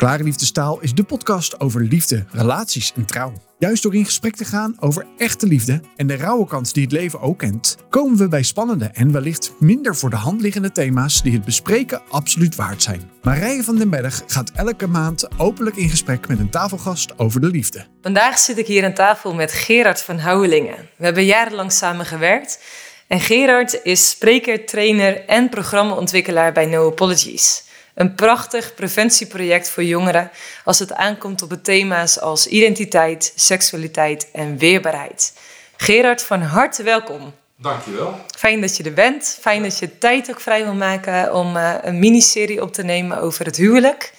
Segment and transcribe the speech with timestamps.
[0.00, 3.32] Klare Liefdestaal is de podcast over liefde, relaties en trouw.
[3.58, 6.92] Juist door in gesprek te gaan over echte liefde en de rauwe kant die het
[6.92, 11.22] leven ook kent, komen we bij spannende en wellicht minder voor de hand liggende thema's
[11.22, 13.10] die het bespreken absoluut waard zijn.
[13.22, 17.48] Marije van den Berg gaat elke maand openlijk in gesprek met een tafelgast over de
[17.48, 17.86] liefde.
[18.02, 20.88] Vandaag zit ik hier aan tafel met Gerard van Houwelingen.
[20.96, 22.60] We hebben jarenlang samen gewerkt
[23.06, 27.68] en Gerard is spreker, trainer en programmaontwikkelaar bij No Apologies.
[28.00, 30.30] Een prachtig preventieproject voor jongeren
[30.64, 35.32] als het aankomt op het thema's als identiteit, seksualiteit en weerbaarheid.
[35.76, 37.34] Gerard, van harte welkom.
[37.56, 38.20] Dankjewel.
[38.36, 39.38] Fijn dat je er bent.
[39.40, 43.20] Fijn dat je tijd ook vrij wil maken om uh, een miniserie op te nemen
[43.20, 44.12] over het huwelijk.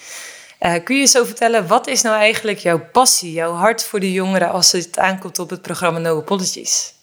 [0.59, 4.11] Uh, kun je zo vertellen, wat is nou eigenlijk jouw passie, jouw hart voor de
[4.11, 6.93] jongeren als het aankomt op het programma No Apologies?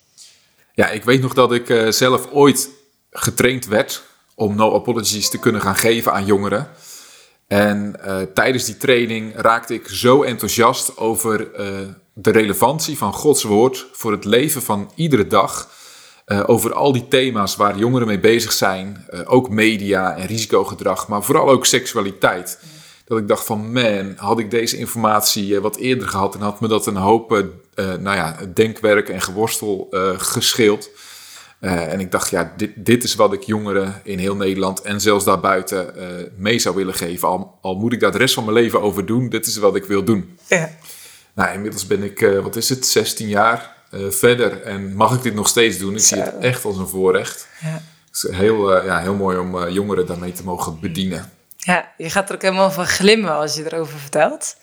[0.75, 2.69] Ja, ik weet nog dat ik uh, zelf ooit
[3.11, 4.03] getraind werd
[4.39, 6.69] om no apologies te kunnen gaan geven aan jongeren.
[7.47, 11.67] En uh, tijdens die training raakte ik zo enthousiast over uh,
[12.13, 15.69] de relevantie van Gods woord voor het leven van iedere dag.
[16.27, 19.07] Uh, over al die thema's waar jongeren mee bezig zijn.
[19.25, 22.61] ook media en risicogedrag, maar vooral ook seksualiteit.
[23.05, 26.69] Dat ik dacht van man, had ik deze informatie wat eerder gehad en had me
[26.69, 30.91] dat een hoop nou ja, denkwerk en geworstel gescheeld.
[31.61, 35.01] Uh, en ik dacht, ja, dit, dit is wat ik jongeren in heel Nederland en
[35.01, 36.05] zelfs daarbuiten uh,
[36.37, 37.29] mee zou willen geven.
[37.29, 39.77] Al, al, moet ik daar de rest van mijn leven over doen, dit is wat
[39.77, 40.39] ik wil doen.
[40.47, 40.71] Ja.
[41.35, 43.77] Nou, inmiddels ben ik, uh, wat is het, 16 jaar
[44.09, 45.93] verder en mag ik dit nog steeds doen.
[45.93, 46.15] Ik Zo.
[46.15, 47.49] zie het echt als een voorrecht.
[47.61, 47.83] Ja.
[48.07, 51.33] Het is heel, ja, heel mooi om jongeren daarmee te mogen bedienen.
[51.57, 54.57] Ja, je gaat er ook helemaal van glimmen als je erover vertelt.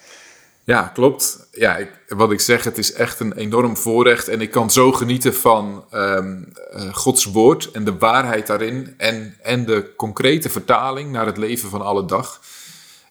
[0.66, 1.48] Ja, klopt.
[1.52, 4.28] Ja, ik, wat ik zeg, het is echt een enorm voorrecht.
[4.28, 8.94] En ik kan zo genieten van um, uh, Gods woord en de waarheid daarin.
[8.98, 12.42] En, en de concrete vertaling naar het leven van alle dag.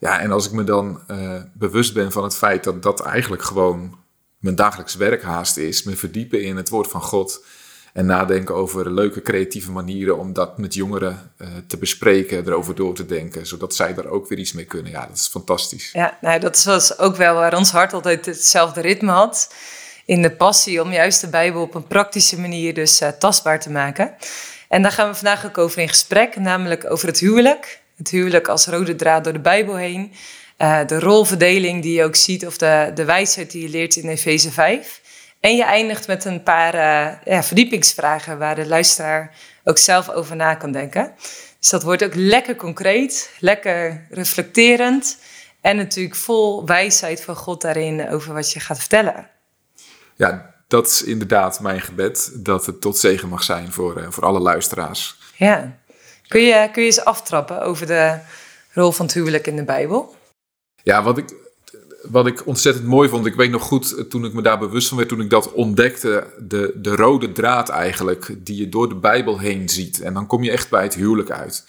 [0.01, 3.43] Ja, en als ik me dan uh, bewust ben van het feit dat dat eigenlijk
[3.43, 3.99] gewoon
[4.39, 5.83] mijn dagelijks werkhaast is.
[5.83, 7.45] Me verdiepen in het woord van God.
[7.95, 12.95] En nadenken over leuke creatieve manieren om dat met jongeren uh, te bespreken, erover door
[12.95, 14.93] te denken, zodat zij daar ook weer iets mee kunnen.
[14.93, 15.91] Ja, dat is fantastisch.
[15.93, 19.55] Ja, nou, dat was ook wel waar ons hart altijd hetzelfde ritme had.
[20.05, 23.71] In de passie om juist de Bijbel op een praktische manier dus uh, tastbaar te
[23.71, 24.15] maken.
[24.69, 27.81] En daar gaan we vandaag ook over in gesprek, namelijk over het huwelijk.
[27.97, 30.13] Het huwelijk als rode draad door de Bijbel heen.
[30.59, 34.09] Uh, de rolverdeling die je ook ziet, of de, de wijsheid die je leert in
[34.09, 35.01] Efeze 5.
[35.45, 39.35] En je eindigt met een paar uh, ja, verdiepingsvragen waar de luisteraar
[39.65, 41.15] ook zelf over na kan denken.
[41.59, 45.19] Dus dat wordt ook lekker concreet, lekker reflecterend
[45.61, 49.31] en natuurlijk vol wijsheid van God daarin over wat je gaat vertellen.
[50.17, 54.25] Ja, dat is inderdaad mijn gebed, dat het tot zegen mag zijn voor, uh, voor
[54.25, 55.17] alle luisteraars.
[55.37, 55.79] Ja,
[56.29, 58.19] kun je, kun je eens aftrappen over de
[58.73, 60.17] rol van het huwelijk in de Bijbel?
[60.83, 61.44] Ja, wat ik
[62.11, 64.89] wat ik ontzettend mooi vond, ik weet nog goed eh, toen ik me daar bewust
[64.89, 68.95] van werd, toen ik dat ontdekte, de, de rode draad eigenlijk, die je door de
[68.95, 70.01] Bijbel heen ziet.
[70.01, 71.65] En dan kom je echt bij het huwelijk uit.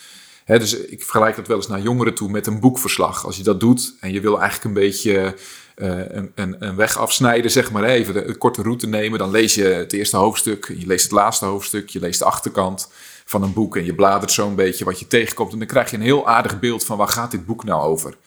[0.46, 3.26] dus ik vergelijk dat wel eens naar jongeren toe met een boekverslag.
[3.26, 5.36] Als je dat doet en je wil eigenlijk een beetje
[5.76, 9.56] uh, een, een, een, weg afsnijden, zeg maar even een korte route nemen, dan lees
[9.56, 12.92] je het eerste hoofdstuk, je leest het laatste hoofdstuk, je leest de achterkant
[13.26, 15.52] van een boek en je bladert zo'n beetje wat je tegenkomt.
[15.52, 18.18] En dan krijg je een heel aardig beeld van waar gaat dit boek nou over.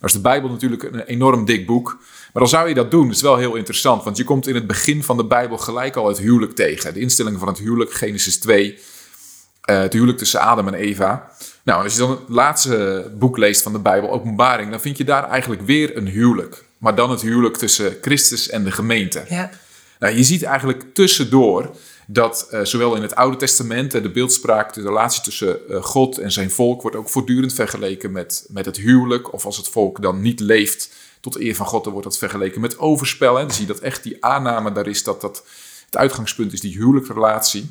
[0.00, 1.98] Nou is de Bijbel natuurlijk een enorm dik boek.
[2.32, 3.06] Maar dan zou je dat doen.
[3.06, 4.04] Dat is wel heel interessant.
[4.04, 6.94] Want je komt in het begin van de Bijbel gelijk al het huwelijk tegen.
[6.94, 8.72] De instelling van het huwelijk, Genesis 2.
[8.72, 11.30] Uh, eh, het huwelijk tussen Adam en Eva.
[11.62, 15.04] Nou, als je dan het laatste boek leest van de Bijbel, Openbaring, dan vind je
[15.04, 16.64] daar eigenlijk weer een huwelijk.
[16.78, 19.24] Maar dan het huwelijk tussen Christus en de gemeente.
[19.28, 19.50] Ja.
[19.98, 21.70] Nou, je ziet eigenlijk tussendoor
[22.06, 26.32] dat uh, zowel in het Oude Testament de beeldspraak, de relatie tussen uh, God en
[26.32, 29.32] zijn volk, wordt ook voortdurend vergeleken met, met het huwelijk.
[29.32, 32.60] Of als het volk dan niet leeft tot eer van God, dan wordt dat vergeleken
[32.60, 33.36] met overspel.
[33.36, 33.40] Hè.
[33.40, 35.44] Dan zie je dat echt die aanname daar is dat, dat
[35.86, 37.70] het uitgangspunt is die huwelijksrelatie.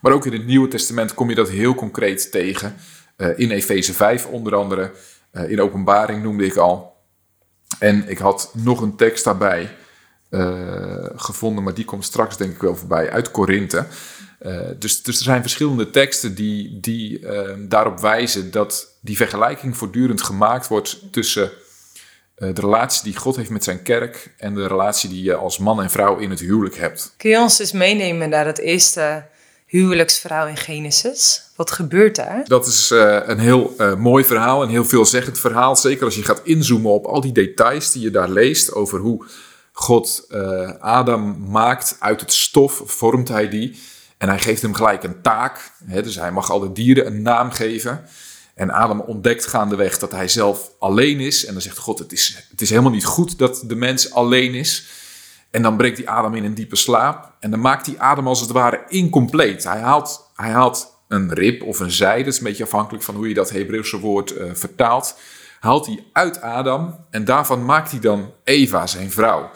[0.00, 2.76] Maar ook in het Nieuwe Testament kom je dat heel concreet tegen.
[3.16, 4.92] Uh, in Efeze 5 onder andere,
[5.46, 6.96] in Openbaring noemde ik al.
[7.78, 9.76] En ik had nog een tekst daarbij.
[10.34, 13.86] Uh, gevonden, maar die komt straks denk ik wel voorbij, uit Korinthe.
[14.42, 19.76] Uh, dus, dus er zijn verschillende teksten die, die uh, daarop wijzen dat die vergelijking
[19.76, 21.50] voortdurend gemaakt wordt tussen
[22.34, 25.82] de relatie die God heeft met zijn kerk en de relatie die je als man
[25.82, 27.14] en vrouw in het huwelijk hebt.
[27.16, 29.24] Kun je ons eens meenemen naar het eerste
[29.66, 31.42] huwelijksverhaal in Genesis?
[31.56, 32.42] Wat gebeurt daar?
[32.44, 32.90] Dat is
[33.26, 35.76] een heel mooi verhaal, een heel veelzeggend verhaal.
[35.76, 39.26] Zeker als je gaat inzoomen op al die details die je daar leest over hoe
[39.72, 43.80] God uh, Adam maakt uit het stof, vormt hij die.
[44.18, 45.72] En hij geeft hem gelijk een taak.
[45.84, 48.04] Hè, dus hij mag alle dieren een naam geven.
[48.54, 51.44] En Adam ontdekt gaandeweg dat hij zelf alleen is.
[51.44, 54.54] En dan zegt God, het is, het is helemaal niet goed dat de mens alleen
[54.54, 54.86] is.
[55.50, 57.32] En dan breekt die Adam in een diepe slaap.
[57.40, 59.64] En dan maakt die Adam als het ware incompleet.
[59.64, 63.14] Hij haalt, hij haalt een rib of een zij, dat is een beetje afhankelijk van
[63.14, 65.16] hoe je dat Hebreeuwse woord uh, vertaalt.
[65.62, 69.50] Haalt hij uit Adam en daarvan maakt hij dan Eva, zijn vrouw.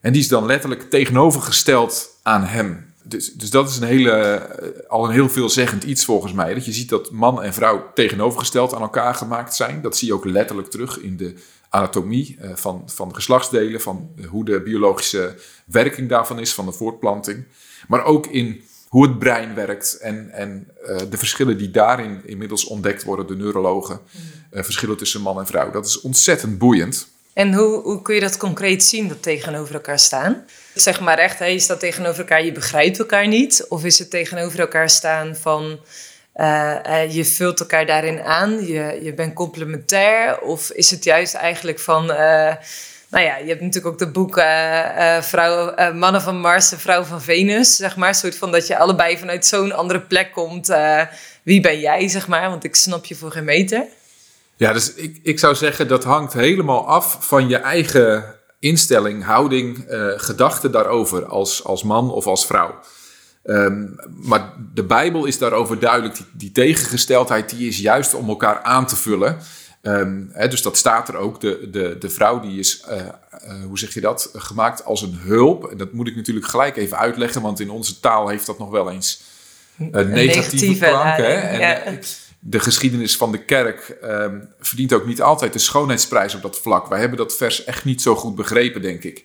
[0.00, 2.92] En die is dan letterlijk tegenovergesteld aan hem.
[3.02, 6.54] Dus, dus dat is een hele, eh, al een heel veelzeggend iets volgens mij.
[6.54, 9.82] Dat je ziet dat man en vrouw tegenovergesteld aan elkaar gemaakt zijn.
[9.82, 11.34] Dat zie je ook letterlijk terug in de
[11.68, 15.34] anatomie uh, van, van geslachtsdelen, van hoe de biologische
[15.64, 17.44] werking daarvan is, van de voortplanting.
[17.88, 22.64] Maar ook in hoe het brein werkt en, en uh, de verschillen die daarin inmiddels
[22.64, 24.00] ontdekt worden, de neurologen,
[24.52, 25.70] uh, verschillen tussen man en vrouw.
[25.70, 27.08] Dat is ontzettend boeiend.
[27.32, 30.44] En hoe, hoe kun je dat concreet zien, dat tegenover elkaar staan?
[30.74, 33.64] Zeg maar echt, hey, is dat tegenover elkaar, je begrijpt elkaar niet?
[33.68, 35.80] Of is het tegenover elkaar staan van,
[36.36, 40.40] uh, je vult elkaar daarin aan, je, je bent complementair?
[40.40, 42.10] Of is het juist eigenlijk van,
[43.12, 47.02] nou ja, je hebt natuurlijk ook de boek uh, vrouw, Mannen van Mars en Vrouw
[47.02, 48.08] van Venus, zeg maar.
[48.08, 50.72] Een soort van dat je allebei vanuit zo'n andere plek komt.
[51.42, 52.48] wie ben jij, zeg maar?
[52.48, 53.84] Want ik snap je voor geen meter.
[54.56, 59.84] Ja, dus ik, ik zou zeggen dat hangt helemaal af van je eigen instelling, houding,
[60.16, 62.80] gedachten daarover als, als man of als vrouw.
[63.44, 66.16] Um, maar de Bijbel is daarover duidelijk.
[66.16, 69.38] Die, die, tegengesteldheid die is juist om elkaar aan te vullen.
[69.82, 71.40] Um, hè, dus dat staat er ook.
[71.40, 75.14] De, de, de vrouw die is, uh, uh, hoe zeg je dat, gemaakt als een
[75.14, 75.64] hulp.
[75.64, 78.70] En dat moet ik natuurlijk gelijk even uitleggen, want in onze taal heeft dat nog
[78.70, 79.22] wel eens
[79.76, 81.16] een negatieve, negatieve klank.
[81.16, 81.32] Hè?
[81.32, 81.98] En, ja
[82.44, 86.86] de geschiedenis van de kerk um, verdient ook niet altijd de schoonheidsprijs op dat vlak.
[86.88, 89.24] Wij hebben dat vers echt niet zo goed begrepen, denk ik.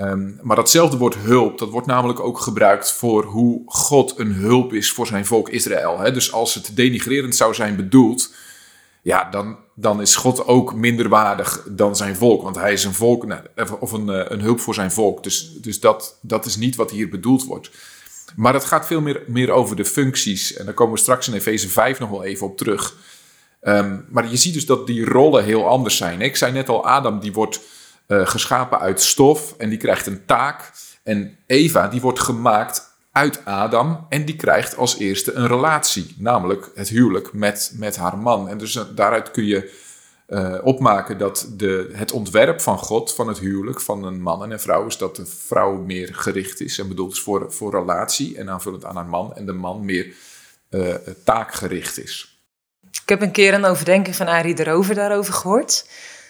[0.00, 4.72] Um, maar datzelfde woord hulp, dat wordt namelijk ook gebruikt voor hoe God een hulp
[4.72, 5.98] is voor zijn volk Israël.
[5.98, 6.12] Hè?
[6.12, 8.34] Dus als het denigrerend zou zijn bedoeld,
[9.02, 12.42] ja, dan, dan is God ook minder waardig dan zijn volk.
[12.42, 13.40] Want hij is een volk, nou,
[13.80, 15.22] of een, eh, een hulp voor zijn volk.
[15.22, 17.70] Dus, dus dat, dat is niet wat hier bedoeld wordt.
[18.36, 20.54] Maar het gaat veel meer, meer over de functies.
[20.56, 22.94] En daar komen we straks in Efeze 5 nog wel even op terug.
[23.62, 26.20] Um, maar je ziet dus dat die rollen heel anders zijn.
[26.20, 27.60] Ik zei net al, Adam die wordt
[28.08, 30.72] uh, geschapen uit stof en die krijgt een taak.
[31.02, 36.14] En Eva die wordt gemaakt uit Adam en die krijgt als eerste een relatie.
[36.18, 38.48] Namelijk het huwelijk met, met haar man.
[38.48, 39.88] En dus uh, daaruit kun je
[40.28, 44.50] uh, opmaken dat de, het ontwerp van God, van het huwelijk van een man en
[44.50, 48.38] een vrouw, is dat de vrouw meer gericht is en bedoeld is voor, voor relatie
[48.38, 50.14] en aanvullend aan haar man, en de man meer
[50.70, 52.42] uh, taakgericht is.
[53.02, 55.88] Ik heb een keer een overdenking van Arie de Rover daarover gehoord,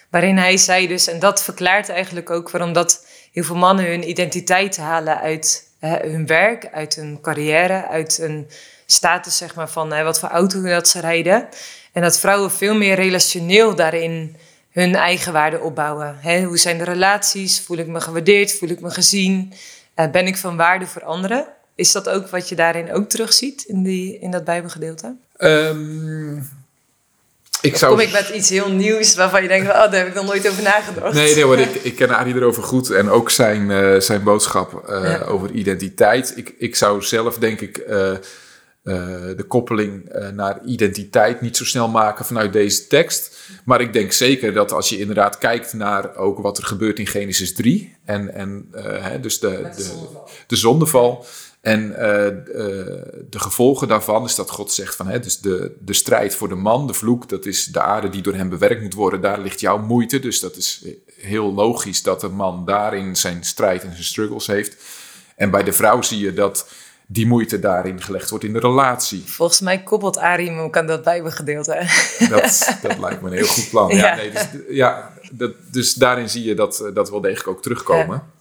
[0.09, 4.09] waarin hij zei dus, en dat verklaart eigenlijk ook waarom dat heel veel mannen hun
[4.09, 8.47] identiteit halen uit hun werk, uit hun carrière, uit een
[8.85, 11.47] status zeg maar van wat voor auto dat ze rijden.
[11.91, 14.35] En dat vrouwen veel meer relationeel daarin
[14.71, 16.43] hun eigen waarde opbouwen.
[16.43, 17.61] hoe zijn de relaties?
[17.61, 18.53] Voel ik me gewaardeerd?
[18.53, 19.53] Voel ik me gezien?
[19.95, 21.47] Uh, ben ik van waarde voor anderen?
[21.75, 25.15] Is dat ook wat je daarin ook terugziet in, die, in dat Bijbelgedeelte?
[25.37, 26.49] Um,
[27.61, 27.91] ik zou...
[27.91, 30.49] kom ik met iets heel nieuws waarvan je denkt, oh, daar heb ik nog nooit
[30.49, 31.13] over nagedacht.
[31.13, 35.03] Nee, nee ik, ik ken Arie erover goed en ook zijn, uh, zijn boodschap uh,
[35.03, 35.21] ja.
[35.21, 36.33] over identiteit.
[36.35, 38.13] Ik, ik zou zelf denk ik uh,
[38.83, 43.37] de koppeling naar identiteit niet zo snel maken vanuit deze tekst.
[43.65, 47.07] Maar ik denk zeker dat als je inderdaad kijkt naar ook wat er gebeurt in
[47.07, 47.95] Genesis 3.
[48.05, 49.89] En, en hè, dus de, de,
[50.47, 51.25] de zondeval.
[51.61, 51.89] En
[53.29, 56.55] de gevolgen daarvan is dat God zegt van hè, dus de, de strijd voor de
[56.55, 59.21] man, de vloek, dat is de aarde die door hem bewerkt moet worden.
[59.21, 60.19] Daar ligt jouw moeite.
[60.19, 64.75] Dus dat is heel logisch dat de man daarin zijn strijd en zijn struggles heeft.
[65.35, 66.67] En bij de vrouw zie je dat
[67.07, 69.23] die moeite daarin gelegd wordt in de relatie.
[69.25, 71.87] Volgens mij koppelt Arie ook aan dat Bijbelgedeelte.
[72.29, 73.89] Dat, dat lijkt me een heel goed plan.
[73.95, 77.61] Ja, ja nee, dus, ja dat, dus daarin zie je dat, dat wel degelijk ook
[77.61, 78.15] terugkomen.
[78.15, 78.40] Ja.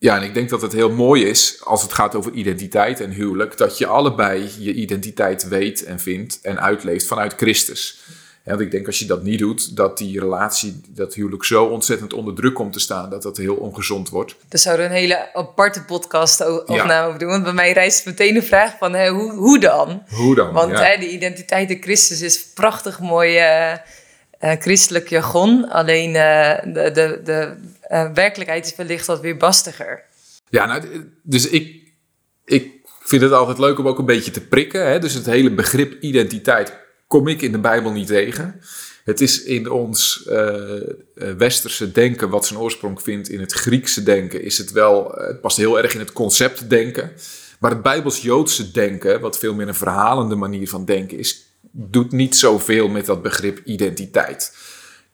[0.00, 3.10] Ja, en ik denk dat het heel mooi is als het gaat over identiteit en
[3.10, 8.00] huwelijk, dat je allebei je identiteit weet en vindt en uitleeft vanuit Christus.
[8.44, 12.12] want ik denk als je dat niet doet, dat die relatie, dat huwelijk zo ontzettend
[12.12, 14.34] onder druk komt te staan, dat dat heel ongezond wordt.
[14.48, 17.06] Daar zouden we een hele aparte podcast opname ja.
[17.06, 17.28] over doen.
[17.28, 20.02] Want bij mij rijst meteen de vraag van, hé, hoe, hoe dan?
[20.08, 20.82] Hoe dan, Want ja.
[20.82, 23.76] hè, de identiteit in Christus is prachtig mooi uh,
[24.40, 25.68] uh, christelijk jargon.
[25.70, 27.56] Alleen uh, de, de, de
[28.14, 30.04] werkelijkheid is wellicht wat weer bastiger.
[30.48, 31.92] Ja, nou, dus ik,
[32.44, 34.86] ik vind het altijd leuk om ook een beetje te prikken.
[34.86, 34.98] Hè?
[34.98, 36.72] Dus het hele begrip identiteit
[37.06, 38.60] kom ik in de Bijbel niet tegen.
[39.04, 40.80] Het is in ons uh,
[41.14, 45.56] westerse denken, wat zijn oorsprong vindt in het Griekse denken, is het wel, het past
[45.56, 47.12] heel erg in het concept denken.
[47.58, 52.36] Maar het Bijbels-Joodse denken, wat veel meer een verhalende manier van denken is, doet niet
[52.36, 54.56] zoveel met dat begrip identiteit.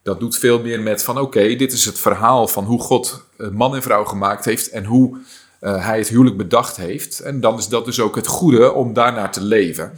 [0.04, 3.74] Dat doet veel meer met van oké, dit is het verhaal van hoe God man
[3.74, 5.16] en vrouw gemaakt heeft en hoe
[5.60, 7.20] uh, hij het huwelijk bedacht heeft.
[7.20, 9.92] En dan is dat dus ook het goede om daarnaar te leven.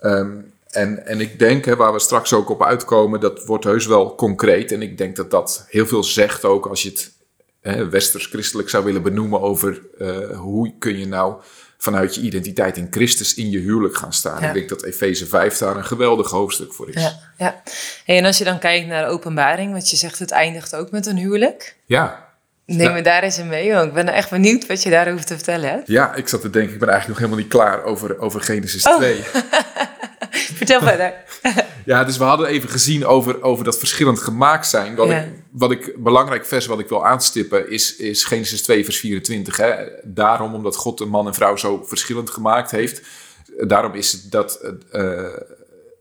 [0.00, 3.86] Um, en, en ik denk, hè, waar we straks ook op uitkomen, dat wordt heus
[3.86, 4.72] wel concreet.
[4.72, 7.12] En ik denk dat dat heel veel zegt ook als je het
[7.90, 11.34] westers-christelijk zou willen benoemen over uh, hoe kun je nou
[11.84, 14.42] vanuit je identiteit in Christus in je huwelijk gaan staan.
[14.42, 17.02] Ik denk dat Efeze 5 daar een geweldig hoofdstuk voor is.
[17.02, 17.62] Ja, ja.
[18.06, 21.06] En als je dan kijkt naar de openbaring, wat je zegt, het eindigt ook met
[21.06, 21.76] een huwelijk.
[21.86, 22.23] Ja.
[22.66, 25.34] Neem me daar eens in mee, want ik ben echt benieuwd wat je daarover te
[25.34, 25.88] vertellen hebt.
[25.88, 28.86] Ja, ik zat te denken, ik ben eigenlijk nog helemaal niet klaar over, over Genesis
[28.86, 28.96] oh.
[28.96, 29.20] 2.
[30.30, 31.14] Vertel verder.
[31.84, 34.94] ja, dus we hadden even gezien over, over dat verschillend gemaakt zijn.
[34.94, 38.98] Wat, ik, wat ik, belangrijk vers wat ik wil aanstippen is, is Genesis 2 vers
[38.98, 39.56] 24.
[39.56, 39.74] Hè.
[40.02, 43.02] Daarom, omdat God een man en vrouw zo verschillend gemaakt heeft.
[43.58, 44.60] Daarom is het dat...
[44.92, 45.26] Uh,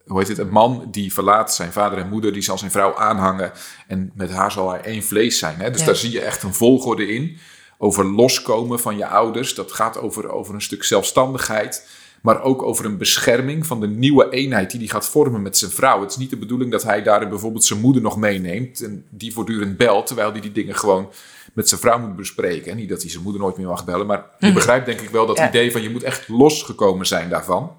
[0.08, 2.96] hoe heet het, een man die verlaat zijn vader en moeder, die zal zijn vrouw
[2.96, 3.52] aanhangen
[3.88, 5.60] en met haar zal hij één vlees zijn.
[5.60, 5.72] Hè?
[5.72, 7.38] Dus daar zie je echt een volgorde in.
[7.78, 11.88] Over loskomen van je ouders, dat gaat over, over een stuk zelfstandigheid,
[12.22, 15.72] maar ook over een bescherming van de nieuwe eenheid die hij gaat vormen met zijn
[15.72, 16.02] vrouw.
[16.02, 19.34] Het is niet de bedoeling dat hij daarin bijvoorbeeld zijn moeder nog meeneemt en die
[19.34, 21.12] voortdurend belt, terwijl hij die dingen gewoon
[21.54, 22.72] met zijn vrouw moet bespreken.
[22.72, 24.56] En niet dat hij zijn moeder nooit meer mag bellen, maar je mhm.
[24.56, 27.72] begrijpt denk ik wel dat idee van je moet echt losgekomen zijn daarvan.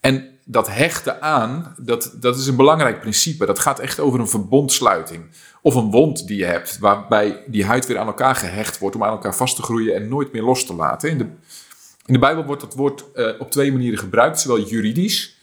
[0.00, 3.46] En dat hechten aan, dat, dat is een belangrijk principe.
[3.46, 5.24] Dat gaat echt over een verbondsluiting.
[5.62, 9.04] Of een wond die je hebt, waarbij die huid weer aan elkaar gehecht wordt om
[9.04, 11.10] aan elkaar vast te groeien en nooit meer los te laten.
[11.10, 11.24] In de,
[12.06, 15.36] in de Bijbel wordt dat woord uh, op twee manieren gebruikt, zowel juridisch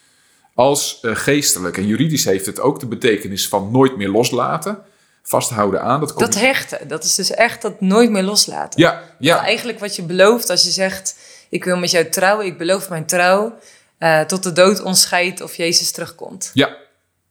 [0.53, 1.77] als uh, geestelijk.
[1.77, 4.79] En juridisch heeft het ook de betekenis van nooit meer loslaten,
[5.23, 5.99] vasthouden aan.
[5.99, 8.81] Dat, dat hechten, dat is dus echt dat nooit meer loslaten.
[8.81, 9.43] Ja, ja.
[9.43, 11.15] eigenlijk wat je belooft als je zegt,
[11.49, 13.55] ik wil met jou trouwen, ik beloof mijn trouw
[14.01, 16.51] uh, tot de dood ons scheidt of Jezus terugkomt.
[16.53, 16.77] Ja.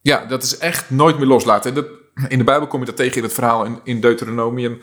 [0.00, 1.87] ja, dat is echt nooit meer loslaten.
[2.29, 4.81] In de Bijbel kom je dat tegen in het verhaal in, in Deuteronomium.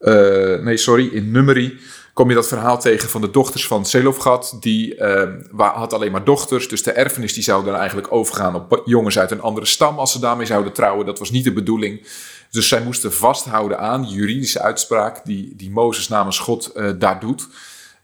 [0.00, 1.80] Uh, nee, sorry, in Numeri
[2.12, 4.56] kom je dat verhaal tegen van de dochters van Zelofgat.
[4.60, 5.22] Die uh,
[5.56, 9.30] had alleen maar dochters, dus de erfenis die zou dan eigenlijk overgaan op jongens uit
[9.30, 11.06] een andere stam als ze daarmee zouden trouwen.
[11.06, 12.06] Dat was niet de bedoeling.
[12.50, 17.48] Dus zij moesten vasthouden aan juridische uitspraak die, die Mozes namens God uh, daar doet.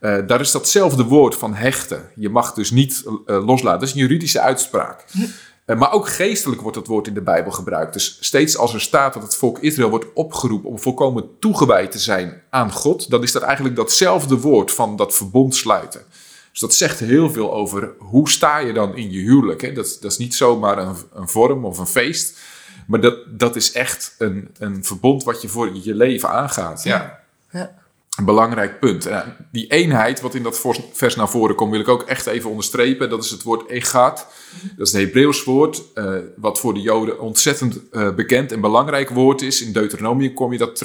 [0.00, 2.10] Uh, daar is datzelfde woord van hechten.
[2.14, 3.80] Je mag dus niet uh, loslaten.
[3.80, 5.04] Dat is een juridische uitspraak.
[5.66, 7.92] Uh, maar ook geestelijk wordt dat woord in de Bijbel gebruikt.
[7.92, 11.98] Dus steeds als er staat dat het volk Israël wordt opgeroepen om volkomen toegewijd te
[11.98, 16.02] zijn aan God, dan is dat eigenlijk datzelfde woord van dat verbond sluiten.
[16.50, 19.60] Dus dat zegt heel veel over hoe sta je dan in je huwelijk.
[19.60, 19.72] Hè?
[19.72, 22.38] Dat, dat is niet zomaar een, een vorm of een feest,
[22.86, 26.82] maar dat, dat is echt een, een verbond wat je voor je leven aangaat.
[26.82, 27.20] ja.
[27.50, 27.82] ja
[28.22, 29.08] belangrijk punt.
[29.52, 30.60] die eenheid, wat in dat
[30.92, 33.10] vers naar voren komt, wil ik ook echt even onderstrepen.
[33.10, 34.26] Dat is het woord egat.
[34.76, 39.10] Dat is een Hebreeuws woord, uh, wat voor de Joden ontzettend uh, bekend en belangrijk
[39.10, 39.62] woord is.
[39.62, 40.76] In Deuteronomium kom je dat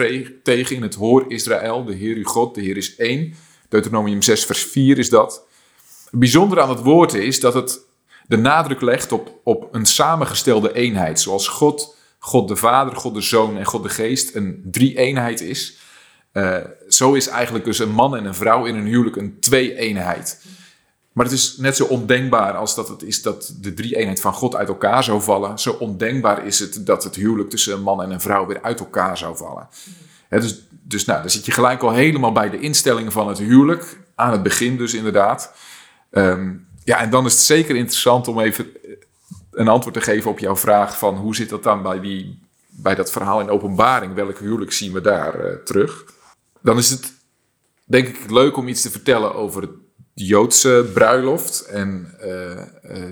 [0.43, 1.85] tegen in het Hoor Israël.
[1.85, 3.33] De Heer uw God, de Heer is één.
[3.69, 5.43] Deuteronomium 6, vers 4 is dat.
[6.11, 6.19] Het
[6.59, 7.79] aan het woord is dat het
[8.27, 11.19] de nadruk legt op, op een samengestelde eenheid.
[11.19, 15.77] Zoals God, God de Vader, God de Zoon en God de Geest een drie-eenheid is
[16.33, 16.57] uh,
[16.89, 20.41] zo is eigenlijk dus een man en een vrouw in een huwelijk een twee-eenheid.
[21.11, 24.55] Maar het is net zo ondenkbaar als dat het is dat de drie-eenheid van God
[24.55, 25.59] uit elkaar zou vallen.
[25.59, 28.79] Zo ondenkbaar is het dat het huwelijk tussen een man en een vrouw weer uit
[28.79, 29.67] elkaar zou vallen.
[30.29, 33.99] dus dus nou, dan zit je gelijk al helemaal bij de instellingen van het huwelijk.
[34.15, 35.53] Aan het begin dus inderdaad.
[36.11, 38.67] Um, ja, en dan is het zeker interessant om even
[39.51, 42.95] een antwoord te geven op jouw vraag van hoe zit dat dan bij, die, bij
[42.95, 44.13] dat verhaal in openbaring?
[44.13, 46.03] Welk huwelijk zien we daar uh, terug?
[46.61, 47.13] Dan is het
[47.85, 49.77] denk ik leuk om iets te vertellen over de
[50.13, 52.25] Joodse bruiloft en uh,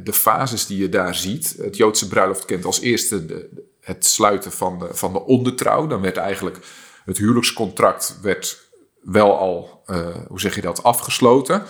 [0.03, 1.55] de fases die je daar ziet.
[1.61, 5.87] Het Joodse bruiloft kent als eerste de, het sluiten van de, van de ondertrouw.
[5.87, 6.57] Dan werd eigenlijk
[7.05, 8.65] het huwelijkscontract werd
[9.01, 11.63] wel al, uh, hoe zeg je dat, afgesloten.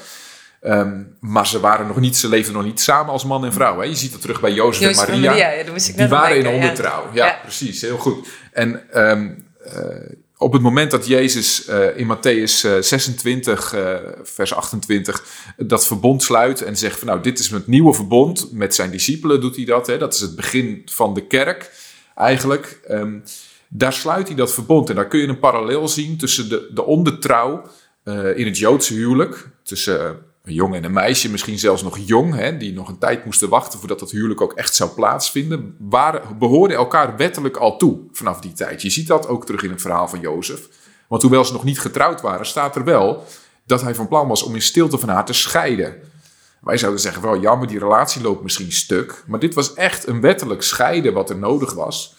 [0.62, 3.80] Um, maar ze waren nog niet, ze leefden nog niet samen als man en vrouw.
[3.80, 3.86] Hè?
[3.86, 5.30] Je ziet dat terug bij Jozef en Maria.
[5.30, 5.64] Maria ja,
[5.96, 7.10] die waren in ondertrouw.
[7.14, 8.28] Ja, ja, precies, heel goed.
[8.52, 9.46] En um,
[10.38, 15.26] op het moment dat Jezus uh, in Matthäus 26, uh, uh, vers 28,
[15.58, 19.42] dat verbond sluit en zegt van nou, dit is het nieuwe verbond, met zijn discipelen
[19.42, 21.72] doet hij dat, hè, dat is het begin van de kerk
[22.16, 22.80] eigenlijk.
[22.90, 23.24] Um,
[23.68, 26.86] daar sluit hij dat verbond en daar kun je een parallel zien tussen de, de
[26.86, 27.70] ondertrouw
[28.36, 32.58] in het Joodse huwelijk, tussen een jongen en een meisje, misschien zelfs nog jong, hè,
[32.58, 36.78] die nog een tijd moesten wachten voordat dat huwelijk ook echt zou plaatsvinden, waren, behoorden
[36.78, 38.82] elkaar wettelijk al toe vanaf die tijd.
[38.82, 40.68] Je ziet dat ook terug in het verhaal van Jozef.
[41.08, 43.24] Want hoewel ze nog niet getrouwd waren, staat er wel
[43.66, 45.96] dat hij van plan was om in stilte van haar te scheiden.
[46.62, 49.24] Wij zouden zeggen, wel jammer, die relatie loopt misschien stuk.
[49.28, 52.16] Maar dit was echt een wettelijk scheiden wat er nodig was.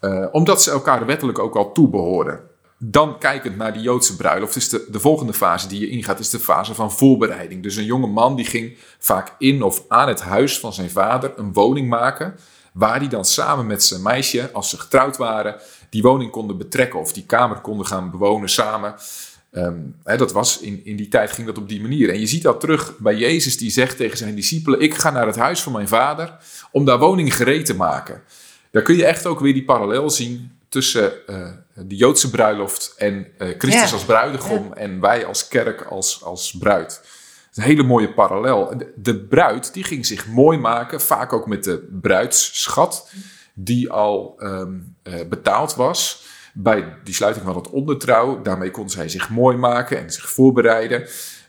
[0.00, 2.40] Uh, omdat ze elkaar wettelijk ook al toebehoorden.
[2.80, 6.30] Dan kijkend naar die Joodse bruiloft is de, de volgende fase die je ingaat, is
[6.30, 7.62] de fase van voorbereiding.
[7.62, 11.32] Dus een jonge man die ging vaak in of aan het huis van zijn vader
[11.36, 12.34] een woning maken,
[12.72, 15.56] waar hij dan samen met zijn meisje, als ze getrouwd waren,
[15.90, 18.94] die woning konden betrekken of die kamer konden gaan bewonen samen.
[19.52, 22.10] Um, hè, dat was in, in die tijd ging dat op die manier.
[22.10, 25.26] En je ziet dat terug bij Jezus die zegt tegen zijn discipelen: Ik ga naar
[25.26, 26.36] het huis van mijn vader
[26.72, 28.22] om daar woning gereed te maken.
[28.70, 31.48] Daar kun je echt ook weer die parallel zien tussen uh,
[31.86, 37.00] de Joodse bruiloft en uh, Christus als bruidegom en wij als kerk als, als bruid.
[37.54, 38.78] Een hele mooie parallel.
[38.78, 43.10] De, de, bruid die ging zich mooi maken, vaak ook met de bruidsschat,
[43.54, 48.42] die al um, uh, betaald was bij die sluiting van het ondertrouw.
[48.42, 51.06] Daarmee kon zij zich mooi maken en zich voorbereiden.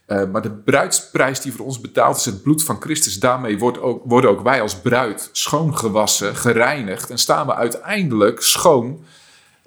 [0.07, 3.19] Uh, maar de bruidsprijs die voor ons betaald is het bloed van Christus.
[3.19, 7.09] Daarmee wordt ook, worden ook wij als bruid schoongewassen, gereinigd.
[7.09, 9.03] En staan we uiteindelijk schoon,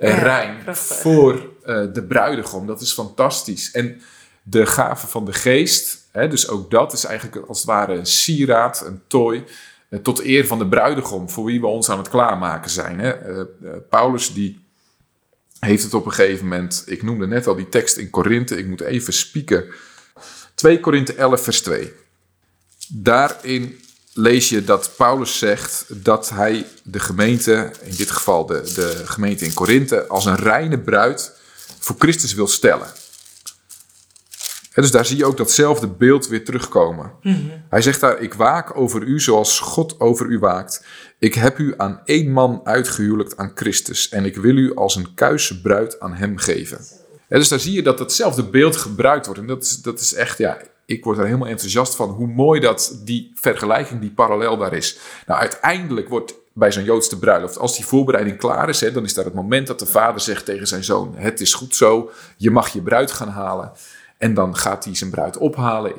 [0.09, 2.66] ja, rein voor uh, de bruidegom.
[2.66, 3.71] Dat is fantastisch.
[3.71, 4.00] En
[4.42, 8.06] de gave van de geest, hè, dus ook dat is eigenlijk als het ware een
[8.06, 9.44] sieraad, een tooi.
[10.02, 12.99] Tot eer van de bruidegom, voor wie we ons aan het klaarmaken zijn.
[12.99, 13.44] Hè.
[13.90, 14.64] Paulus die
[15.61, 18.66] heeft het op een gegeven moment, ik noemde net al die tekst in Korinthe, ik
[18.66, 19.64] moet even spieken.
[20.54, 21.92] 2 Korinthe 11, vers 2.
[22.88, 23.80] Daarin
[24.14, 29.45] lees je dat Paulus zegt dat hij de gemeente, in dit geval de, de gemeente
[29.45, 31.40] in Korinthe, als een reine bruid
[31.78, 32.87] voor Christus wil stellen.
[34.75, 37.12] dus daar zie je ook datzelfde beeld weer terugkomen.
[37.23, 37.64] Mm -hmm.
[37.69, 40.85] Hij zegt daar: Ik waak over u zoals God over u waakt.
[41.19, 44.09] Ik heb u aan één man uitgehuwelijkt aan Christus.
[44.09, 46.78] En ik wil u als een kuise bruid aan hem geven.
[47.28, 49.40] En dus daar zie je dat datzelfde beeld gebruikt wordt.
[49.40, 52.60] En dat is, dat is echt, ja, ik word er helemaal enthousiast van hoe mooi
[52.60, 54.98] dat die vergelijking, die parallel daar is.
[55.26, 59.14] Nou, uiteindelijk wordt bij zo'n Joodse bruiloft, als die voorbereiding klaar is, hè, dan is
[59.14, 62.50] daar het moment dat de vader zegt tegen zijn zoon: Het is goed zo, je
[62.50, 63.72] mag je bruid gaan halen.
[64.18, 65.92] En dan gaat hij zijn bruid ophalen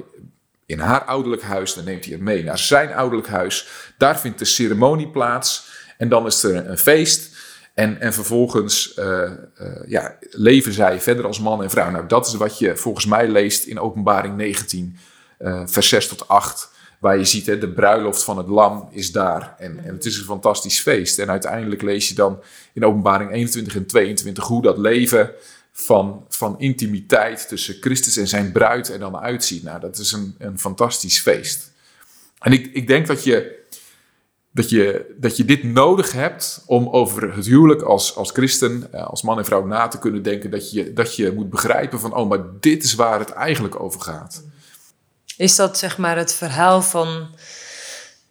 [0.66, 1.74] in haar ouderlijk huis.
[1.74, 3.68] Dan neemt hij het mee naar zijn ouderlijk huis.
[3.98, 5.72] Daar vindt de ceremonie plaats.
[5.98, 7.33] En dan is er een feest.
[7.74, 9.32] En, en vervolgens uh,
[9.86, 11.92] ja, leven zij verder als man en vrouw.
[11.92, 14.98] Nou, dat is wat je volgens mij leest in Openbaring 19,
[15.40, 16.72] uh, eh, vers 6 tot 8.
[17.00, 19.56] Waar je ziet, hè, de bruiloft van het lam is daar.
[19.58, 21.20] En, en het is een fantastisch feest.
[21.20, 22.40] En uiteindelijk lees je dan
[22.74, 25.32] in Openbaring 21 en 22 hoe dat leven
[25.72, 29.64] van, van intimiteit tussen Christus en zijn bruid er dan uitziet.
[29.64, 31.72] Nou, dat is een, een fantastisch feest.
[32.40, 33.63] En ik, ik denk dat je,
[34.54, 39.08] dat, je, dat je dit nodig hebt om over het huwelijk als, als christen, eh,
[39.08, 40.52] als man en vrouw na te kunnen denken.
[40.52, 44.02] Dat je, dat je moet begrijpen van, oh, maar dit is waar het eigenlijk over
[44.02, 44.44] gaat.
[45.38, 47.28] Is dat zeg maar het verhaal van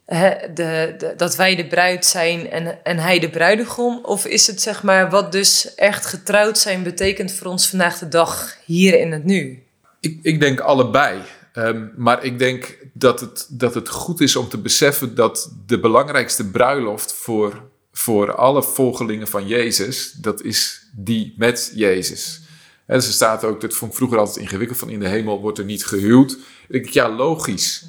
[0.05, 3.99] de, de, dat wij de bruid zijn en, en hij de bruidegom?
[4.03, 8.07] Of is het zeg maar wat dus echt getrouwd zijn betekent voor ons vandaag de
[8.07, 9.63] dag hier in het nu?
[9.99, 11.21] Ik, ik denk allebei.
[11.53, 15.79] Um, maar ik denk dat het, dat het goed is om te beseffen dat de
[15.79, 17.61] belangrijkste bruiloft voor,
[17.91, 22.41] voor alle volgelingen van Jezus, dat is die met Jezus.
[22.85, 25.57] En er staat ook, dat vond ik vroeger altijd ingewikkeld, van in de hemel wordt
[25.57, 26.29] er niet gehuwd.
[26.29, 27.85] Dan denk ik, ja, logisch.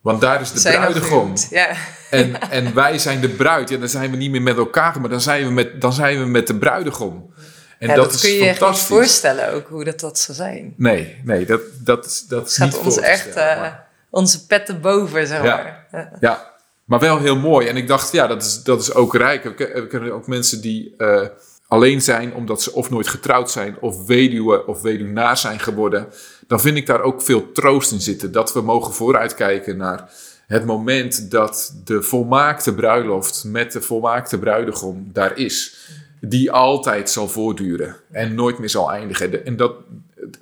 [0.00, 1.32] Want daar is de zijn bruidegom.
[1.50, 1.76] Ja.
[2.10, 3.68] En, en wij zijn de bruid.
[3.68, 6.18] Ja, dan zijn we niet meer met elkaar, maar dan zijn we met, dan zijn
[6.18, 7.34] we met de bruidegom.
[7.80, 10.74] En ja, dat, dat kun je je niet voorstellen ook, hoe dat, dat zou zijn.
[10.76, 13.66] Nee, nee, dat, dat, dat is gaat ons echt uh,
[14.10, 15.86] onze petten boven, zeg maar.
[15.92, 17.66] Ja, ja, maar wel heel mooi.
[17.66, 19.44] En ik dacht, ja, dat is, dat is ook rijk.
[19.58, 21.26] We kennen ook mensen die uh,
[21.68, 26.08] alleen zijn omdat ze of nooit getrouwd zijn, of weduwe of weduwnaar zijn geworden
[26.50, 28.32] dan vind ik daar ook veel troost in zitten.
[28.32, 30.10] Dat we mogen vooruitkijken naar
[30.46, 35.76] het moment dat de volmaakte bruiloft met de volmaakte bruidegom daar is.
[36.20, 39.44] Die altijd zal voortduren en nooit meer zal eindigen.
[39.46, 39.72] En dat,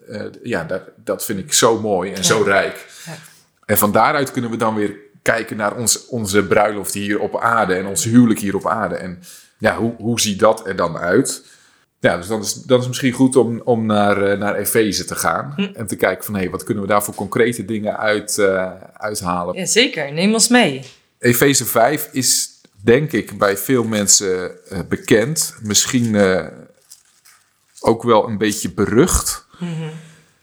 [0.09, 2.87] uh, ja, dat, dat vind ik zo mooi en zo rijk.
[3.07, 3.13] Ja.
[3.65, 7.75] En van daaruit kunnen we dan weer kijken naar ons, onze bruiloft hier op aarde
[7.75, 8.95] en ons huwelijk hier op aarde.
[8.95, 9.23] En
[9.59, 11.43] ja, hoe, hoe ziet dat er dan uit?
[12.01, 15.05] Ja, dus dan is, dan is het misschien goed om, om naar, uh, naar Efeze
[15.05, 15.53] te gaan.
[15.57, 15.69] Hm.
[15.75, 18.73] En te kijken van, hé, hey, wat kunnen we daar voor concrete dingen uit, uh,
[18.93, 19.57] uithalen?
[19.57, 20.13] Ja, zeker.
[20.13, 20.83] Neem ons mee.
[21.19, 22.49] Efeze 5 is,
[22.85, 25.55] denk ik, bij veel mensen uh, bekend.
[25.63, 26.17] Misschien
[27.81, 29.47] ook wel een beetje berucht.
[29.59, 29.91] Mm -hmm.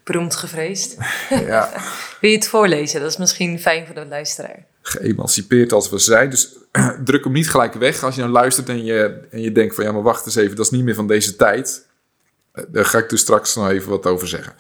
[0.04, 0.98] Beroemd gevreesd.
[1.30, 1.70] ja.
[2.22, 3.02] Wil je het voorlezen?
[3.02, 4.66] Dat is misschien fijn voor de luisteraar.
[4.82, 6.30] Geëmancipeerd als we zijn.
[6.30, 6.56] Dus
[7.04, 9.84] druk hem niet gelijk weg als je dan luistert en je, en je denkt van
[9.84, 11.86] ja, maar wacht eens even, dat is niet meer van deze tijd.
[12.52, 14.54] Eh, daar ga ik dus straks nog even wat over zeggen.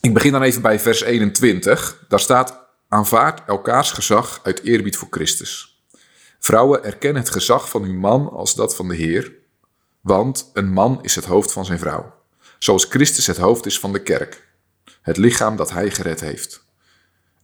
[0.00, 2.04] Ik begin dan even bij vers 21.
[2.08, 5.67] Daar staat: aanvaard elkaars gezag uit eerbied voor Christus.
[6.38, 9.32] Vrouwen, erkennen het gezag van uw man als dat van de Heer,
[10.00, 12.14] want een man is het hoofd van zijn vrouw,
[12.58, 14.48] zoals Christus het hoofd is van de kerk,
[15.02, 16.64] het lichaam dat hij gered heeft.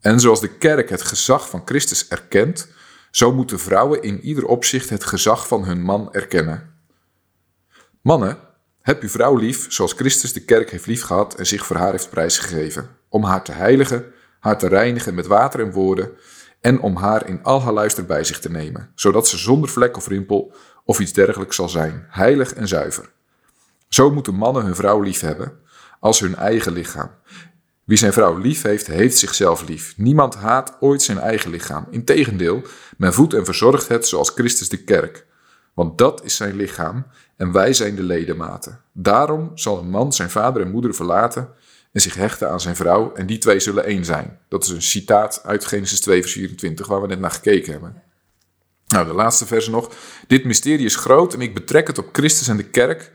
[0.00, 2.68] En zoals de kerk het gezag van Christus erkent,
[3.11, 6.74] zo moeten vrouwen in ieder opzicht het gezag van hun man erkennen.
[8.00, 8.38] Mannen,
[8.80, 12.11] heb uw vrouw lief, zoals Christus de kerk heeft liefgehad en zich voor haar heeft
[12.11, 16.11] prijsgegeven, om haar te heiligen, haar te reinigen met water en woorden,
[16.64, 19.96] en om haar in al haar luister bij zich te nemen, zodat ze zonder vlek
[19.96, 23.11] of rimpel of iets dergelijks zal zijn, heilig en zuiver.
[23.88, 25.53] Zo moeten mannen hun vrouw lief hebben,
[26.00, 27.11] als hun eigen lichaam.
[27.85, 29.94] Wie zijn vrouw lief heeft, heeft zichzelf lief.
[29.96, 31.87] Niemand haat ooit zijn eigen lichaam.
[31.90, 32.62] Integendeel,
[32.96, 35.27] men voedt en verzorgt het zoals Christus de kerk.
[35.74, 38.81] Want dat is zijn lichaam en wij zijn de ledematen.
[38.92, 41.48] Daarom zal een man zijn vader en moeder verlaten
[41.94, 44.38] en zich hechten aan zijn vrouw en die twee zullen één zijn.
[44.48, 48.02] Dat is een citaat uit Genesis 2 vers 24 waar we net naar gekeken hebben.
[48.87, 49.90] Nou, de laatste vers nog.
[50.26, 53.12] Dit mysterie is groot en ik betrek het op Christus en de kerk,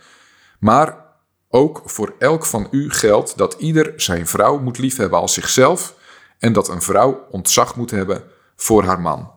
[0.60, 1.06] maar
[1.50, 5.96] ook voor elk van u geldt dat ieder zijn vrouw moet liefhebben als zichzelf
[6.38, 8.24] en dat een vrouw ontzag moet hebben
[8.56, 9.32] voor haar man.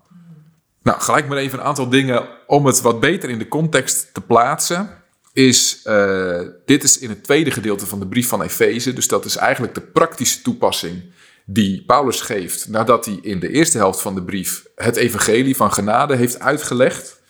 [0.83, 4.21] Nou, gelijk maar even een aantal dingen om het wat beter in de context te
[4.21, 5.02] plaatsen.
[5.33, 8.93] Is, uh, dit is in het tweede gedeelte van de brief van Efeze.
[8.93, 11.03] Dus dat is eigenlijk de praktische toepassing
[11.45, 15.73] die Paulus geeft nadat hij in de eerste helft van de brief het evangelie van
[15.73, 17.21] genade heeft uitgelegd.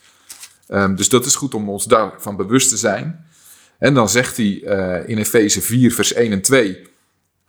[0.69, 3.25] Um, dus dat is goed om ons daarvan bewust te zijn.
[3.79, 6.81] En dan zegt hij uh, in Efeze 4, vers 1 en 2.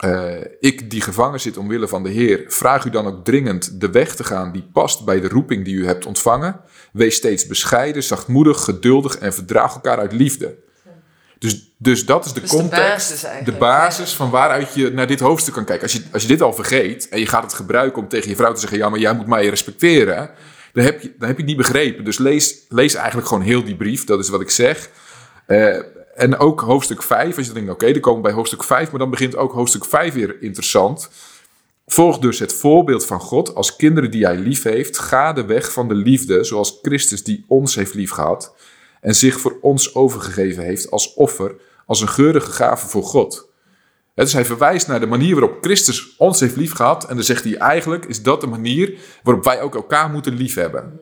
[0.04, 3.90] Uh, ik die gevangen zit omwille van de Heer, vraag u dan ook dringend de
[3.90, 6.60] weg te gaan die past bij de roeping die u hebt ontvangen.
[6.92, 10.56] Wees steeds bescheiden, zachtmoedig, geduldig en verdraag elkaar uit liefde.
[11.38, 15.06] Dus, dus dat is de Dus context, de basis de basis van waaruit je naar
[15.06, 15.82] dit hoofdstuk kan kijken.
[15.82, 18.36] Als je, als je dit al vergeet en je gaat het gebruiken om tegen je
[18.36, 20.30] vrouw te zeggen: Ja, maar jij moet mij respecteren.
[20.72, 22.04] Dan heb je, dan heb je het niet begrepen.
[22.04, 24.04] Dus lees, lees eigenlijk gewoon heel die brief.
[24.04, 24.90] Dat is wat ik zeg.
[25.46, 25.78] Uh,
[26.14, 29.00] en ook hoofdstuk 5, als je denkt, oké, dan komen we bij hoofdstuk 5, maar
[29.00, 31.10] dan begint ook hoofdstuk 5 weer interessant.
[31.86, 34.98] Volg dus het voorbeeld van God als kinderen die hij lief heeft.
[34.98, 38.54] Ga de weg van de liefde, zoals Christus die ons heeft liefgehad
[39.00, 41.54] en zich voor ons overgegeven heeft als offer,
[41.86, 43.48] als een geurige gave voor God.
[44.14, 47.56] dus hij verwijst naar de manier waarop Christus ons heeft liefgehad en dan zegt hij
[47.56, 51.00] eigenlijk, is dat de manier waarop wij ook elkaar moeten liefhebben.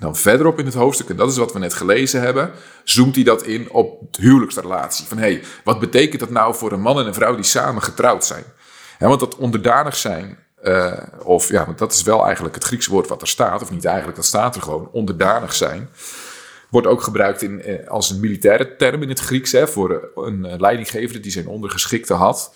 [0.00, 2.50] Dan verderop in het hoofdstuk, en dat is wat we net gelezen hebben,
[2.84, 5.06] zoomt hij dat in op de huwelijksrelatie.
[5.06, 7.82] Van hé, hey, wat betekent dat nou voor een man en een vrouw die samen
[7.82, 8.44] getrouwd zijn?
[8.98, 13.08] Want dat onderdanig zijn, uh, of ja, want dat is wel eigenlijk het Griekse woord
[13.08, 15.88] wat er staat, of niet eigenlijk, dat staat er gewoon, onderdanig zijn.
[16.70, 20.60] Wordt ook gebruikt in, eh, als een militaire term in het Grieks, hè, voor een
[20.60, 22.54] leidinggever die zijn ondergeschikte had.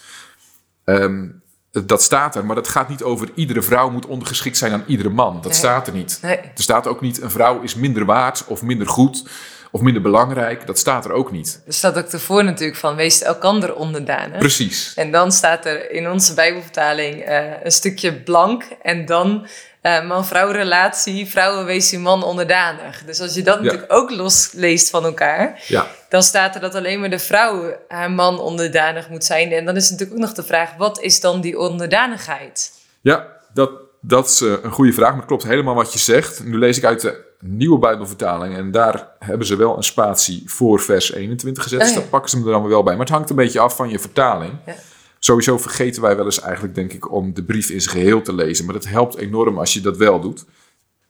[0.85, 1.43] Um,
[1.85, 5.09] dat staat er, maar dat gaat niet over iedere vrouw moet ondergeschikt zijn aan iedere
[5.09, 5.35] man.
[5.35, 5.53] Dat Nee.
[5.55, 6.19] staat er niet.
[6.23, 6.37] Nee.
[6.37, 9.23] Er staat ook niet een vrouw is minder waard of minder goed
[9.71, 10.67] of minder belangrijk.
[10.67, 11.63] Dat staat er ook niet.
[11.67, 14.39] Er staat ook ervoor natuurlijk van wees elkander onderdanig.
[14.39, 14.93] Precies.
[14.95, 19.47] En dan staat er in onze Bijbelvertaling eh, een stukje blank en dan
[19.81, 23.03] eh, man-vrouw relatie, vrouwen wees uw man onderdanig.
[23.07, 25.87] Dus als je dat natuurlijk ook losleest van elkaar, Ja.
[26.15, 29.53] Dan staat er dat alleen maar de vrouw haar man onderdanig moet zijn.
[29.53, 32.73] En dan is natuurlijk ook nog de vraag, wat is dan die onderdanigheid?
[33.01, 36.45] Ja, dat, dat is eh, een goede vraag, maar het klopt helemaal wat je zegt.
[36.45, 40.81] Nu lees ik uit de nieuwe Bijbelvertaling en daar hebben ze wel een spatie voor
[40.81, 41.81] vers 21 gezet.
[41.81, 42.93] Oh Dus daar pakken ze hem er dan wel bij.
[42.93, 44.53] Maar het hangt een beetje af van je vertaling.
[44.67, 44.75] Ja.
[45.19, 48.35] Sowieso vergeten wij wel eens eigenlijk, denk ik, om de brief in zijn geheel te
[48.35, 48.65] lezen.
[48.65, 50.45] Maar dat helpt enorm als je dat wel doet.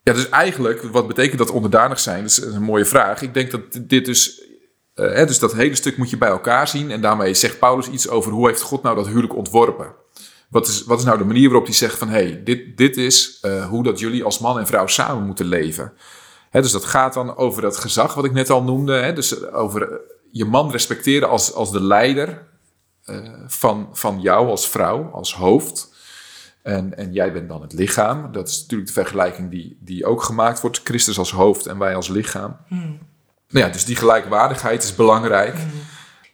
[0.03, 2.21] Ja, dus eigenlijk, wat betekent dat onderdanig zijn?
[2.21, 3.23] Dat is een mooie vraag.
[3.23, 4.43] Ik denk dat dit dus...
[4.95, 6.91] eh, hè, dus dat hele stuk moet je bij elkaar zien.
[6.91, 9.95] En daarmee zegt Paulus iets over hoe heeft God nou dat huwelijk ontworpen.
[10.49, 12.09] Wat is, wat is nou de manier waarop hij zegt van...
[12.09, 15.47] hé, hey, dit, dit is eh, hoe dat jullie als man en vrouw samen moeten
[15.47, 15.93] leven.
[16.51, 18.93] Hè, dus dat gaat dan over dat gezag wat ik net al noemde.
[18.93, 19.99] Hè, dus over eh,
[20.31, 22.53] je man respecteren als, als de leider
[23.47, 25.93] van, van jou als vrouw, als hoofd.
[26.63, 28.33] En, en jij bent dan het lichaam.
[28.33, 30.81] Dat is natuurlijk de vergelijking die, die ook gemaakt wordt.
[30.85, 32.57] Christus als hoofd en wij als lichaam.
[33.55, 35.55] Nou ja, dus die gelijkwaardigheid is belangrijk.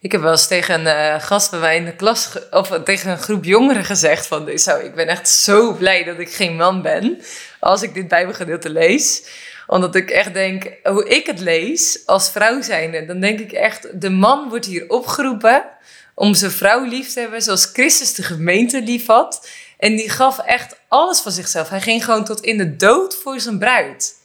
[0.00, 3.10] Ik heb wel eens tegen een eh, gast bij mij in de klas, of tegen
[3.10, 7.20] een groep jongeren gezegd van, ik ben echt zo blij dat ik geen man ben
[7.58, 9.24] als ik dit bijbelgedeelte lees.
[9.66, 14.00] Omdat ik echt denk, hoe ik het lees als vrouw zijnde, dan denk ik echt,
[14.00, 15.64] de man wordt hier opgeroepen
[16.14, 19.48] om zijn vrouw lief te hebben zoals Christus de gemeente lief had.
[19.78, 21.68] En die gaf echt alles van zichzelf.
[21.68, 24.18] Hij ging gewoon tot in de dood voor zijn bruid.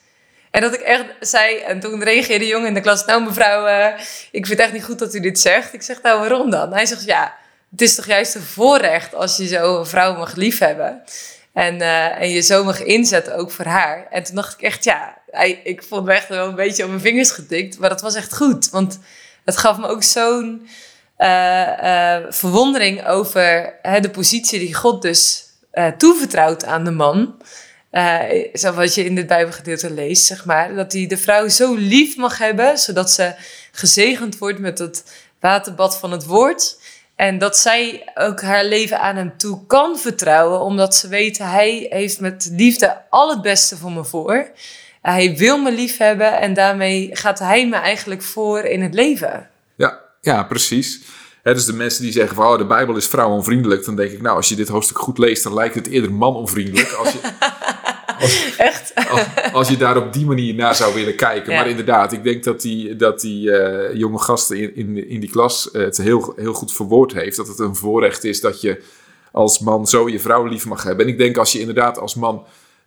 [0.55, 3.65] En dat ik echt zei, en toen reageerde de jongen in de klas, nou mevrouw,
[3.65, 3.99] eh,
[4.31, 5.73] ik vind het echt niet goed dat u dit zegt.
[5.73, 6.73] Ik zeg, nou waarom dan?
[6.73, 7.33] Hij zegt, ja,
[7.71, 11.03] het is toch juist een voorrecht als je zo een vrouw mag liefhebben.
[11.53, 14.07] En, uh, en je zo mag inzetten, ook voor haar.
[14.09, 16.89] En toen dacht ik echt, ja, hij, ik vond me echt wel een beetje op
[16.89, 17.79] mijn vingers getikt.
[17.79, 18.69] Maar dat was echt goed.
[18.69, 18.99] Want
[19.45, 20.67] het gaf me ook zo'n
[21.17, 25.45] uh, verwondering over de positie die God dus
[25.97, 27.35] toevertrouwt aan de man.
[28.53, 30.75] Zo wat je in dit Bijbelgedeelte leest, zeg maar.
[30.75, 33.33] Dat hij de vrouw zo lief mag hebben, zodat ze
[33.71, 35.03] gezegend wordt met het
[35.39, 36.77] waterbad van het woord.
[37.15, 41.87] En dat zij ook haar leven aan hem toe kan vertrouwen, omdat ze weet, hij
[41.89, 44.49] heeft met liefde al het beste voor me voor.
[45.01, 49.49] Hij wil me lief hebben en daarmee gaat hij me eigenlijk voor in het leven.
[49.75, 51.01] Ja, ja precies.
[51.43, 54.21] He, dus de mensen die zeggen van oh, de Bijbel is vrouwonvriendelijk, dan denk ik,
[54.21, 56.91] nou, als je dit hoofdstuk goed leest, dan lijkt het eerder manonvriendelijk.
[56.91, 57.19] Als je,
[58.19, 58.93] Als, Echt?
[59.53, 61.53] Als, je daar op die manier naar zou willen kijken.
[61.53, 65.29] Maar inderdaad, ik denk dat die, dat die uh, jonge gasten in, in, in die
[65.29, 67.37] klas het heel, heel goed verwoord heeft.
[67.37, 68.81] Dat het een voorrecht is dat je
[69.31, 71.05] als man zo je vrouw lief mag hebben.
[71.05, 72.45] En ik denk als je inderdaad als man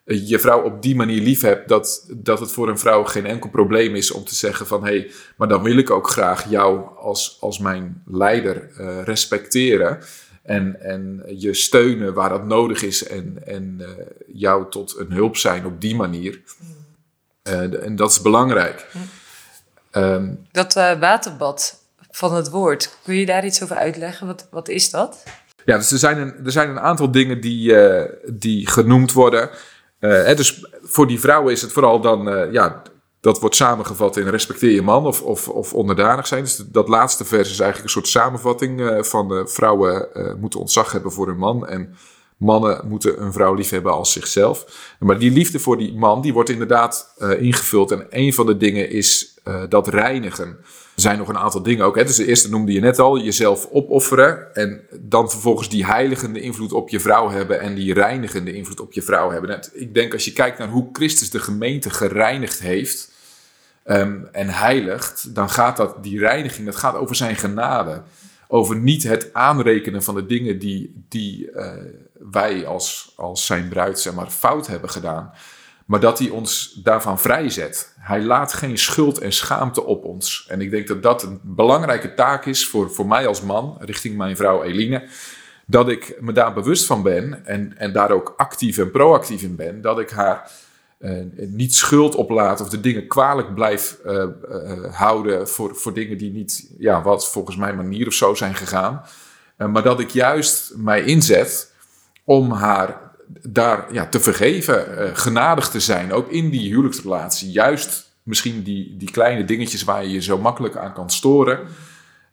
[0.09, 3.27] eh, je vrouw op die manier lief hebt, dat, dat het voor een vrouw geen
[3.27, 6.51] enkel probleem is om te zeggen van hé, hey, maar dan wil ik ook graag
[6.51, 9.99] jou als, als mijn leider uh, respecteren.
[10.48, 13.88] En, en je steunen waar dat nodig is en, en uh,
[14.26, 16.40] jou tot een hulp zijn op die manier.
[17.48, 18.87] Uh, en dat is belangrijk.
[19.92, 24.26] Um, dat uh, waterbad van het woord, kun je daar iets over uitleggen?
[24.26, 25.24] Wat, wat is dat?
[25.64, 27.74] Ja, dus er zijn een, er zijn een aantal dingen die,
[28.32, 29.50] die genoemd worden.
[29.98, 32.82] Hè, dus voor die vrouwen is het vooral dan ja,
[33.20, 36.42] dat wordt samengevat in respecteer je man of, of, of onderdanig zijn.
[36.42, 40.61] Dus dat laatste vers is eigenlijk een soort samenvatting uh, van uh, vrouwen uh, moeten
[40.61, 41.66] ontzag hebben voor hun man.
[41.66, 41.94] En
[42.37, 44.64] mannen moeten een vrouw lief hebben als zichzelf.
[44.98, 47.90] Maar die liefde voor die man, die wordt inderdaad ingevuld.
[47.90, 50.59] En een van de dingen is dat reinigen.
[51.00, 51.96] Zijn nog een aantal dingen ook.
[51.96, 52.04] Hè.
[52.04, 54.54] Dus de eerste noemde je net al, jezelf opofferen.
[54.54, 57.61] En dan vervolgens die heiligende invloed op je vrouw hebben.
[57.61, 59.61] En die reinigende invloed op je vrouw hebben.
[59.72, 63.11] Ik denk als je kijkt naar hoe Christus de gemeente gereinigd heeft
[63.84, 68.02] um, en heiligt, dan gaat dat, die reiniging, dat gaat over zijn genade.
[68.48, 71.72] Over niet het aanrekenen van de dingen die, die uh,
[72.30, 75.32] wij als, als zijn bruid zeg maar, fout hebben gedaan.
[75.88, 77.94] Maar dat hij ons daarvan vrijzet.
[77.98, 80.46] Hij laat geen schuld en schaamte op ons.
[80.48, 84.16] En ik denk dat dat een belangrijke taak is voor, voor mij als man, richting
[84.16, 85.09] mijn vrouw Eline.
[85.66, 89.57] Dat ik me daar bewust van ben en, en daar ook actief en proactief in
[89.57, 89.81] ben.
[89.81, 90.51] Dat ik haar
[90.98, 96.18] uh, niet schuld oplaat of de dingen kwalijk blijf uh, uh, houden voor, voor dingen
[96.18, 99.03] die niet, ja, wat volgens mijn manier of zo zijn gegaan.
[99.57, 101.72] maar dat ik juist mij inzet
[102.24, 103.08] om haar
[103.52, 107.50] daar ja, te vergeven, genadig te zijn, ook in die huwelijksrelatie.
[107.50, 111.61] Juist misschien die, die kleine dingetjes waar je je zo makkelijk aan kan storen.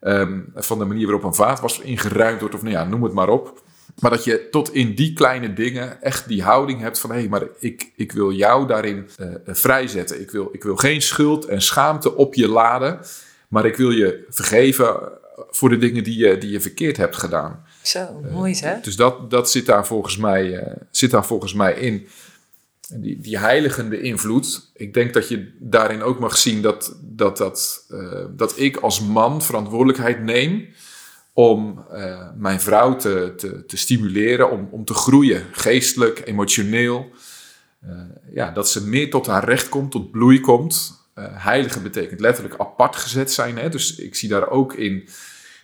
[0.01, 3.13] Um, van de manier waarop een vaat was ingeruimd wordt, of nou ja, noem het
[3.13, 3.63] maar op.
[3.99, 7.28] Maar dat je tot in die kleine dingen echt die houding hebt van hé, hey,
[7.28, 10.21] maar ik, ik wil jou daarin uh, vrijzetten.
[10.21, 12.99] Ik wil, ik wil geen schuld en schaamte op je laden,
[13.47, 14.97] maar ik wil je vergeven
[15.49, 17.64] voor de dingen die je, die je verkeerd hebt gedaan.
[17.88, 18.80] Zo, mooi hè?
[18.82, 22.08] dus dat, dat zit, daar volgens mij, uh, zit daar volgens mij in.
[22.93, 24.71] Die, die heiligende invloed.
[24.74, 27.86] Ik denk dat je daarin ook mag zien dat, dat, dat,
[28.36, 30.67] dat ik als man verantwoordelijkheid neem
[31.36, 37.12] om uh, mijn vrouw te, te, te, stimuleren, om, om te groeien, geestelijk, emotioneel.
[37.86, 37.91] Uh,
[38.34, 41.06] ja, dat ze meer tot haar recht komt, tot bloei komt.
[41.15, 43.58] Uh, heilige betekent letterlijk apart gezet zijn.
[43.58, 43.69] Hè?
[43.69, 45.08] Dus ik zie daar ook in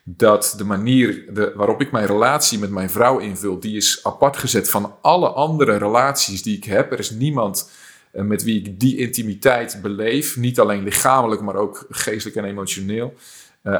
[0.03, 4.37] dat de manier de, waarop ik mijn relatie met mijn vrouw invul, die is apart
[4.37, 6.91] gezet van alle andere relaties die ik heb.
[6.91, 7.69] Er is niemand
[8.11, 13.13] met wie ik die intimiteit beleef, niet alleen lichamelijk, maar ook geestelijk en emotioneel,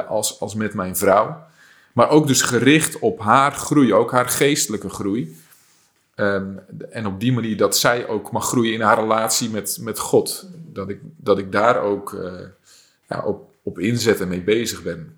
[0.08, 1.44] als, als met mijn vrouw.
[1.92, 5.36] Maar ook dus gericht op haar groei, ook haar geestelijke groei.
[6.16, 9.98] Um, en op die manier dat zij ook mag groeien in haar relatie met, met
[9.98, 10.48] God.
[10.72, 12.32] Dat ik, dat ik daar ook uh,
[13.08, 15.16] ja, op, op inzet en mee bezig ben.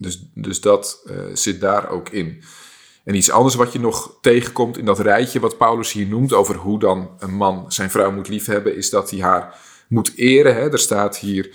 [0.00, 2.42] Dus, dus dat uh, zit daar ook in.
[3.04, 6.54] En iets anders wat je nog tegenkomt in dat rijtje wat Paulus hier noemt over
[6.54, 9.58] hoe dan een man zijn vrouw moet liefhebben, is dat hij haar
[9.88, 10.54] moet eren.
[10.54, 10.72] Hè?
[10.72, 11.54] Er staat hier,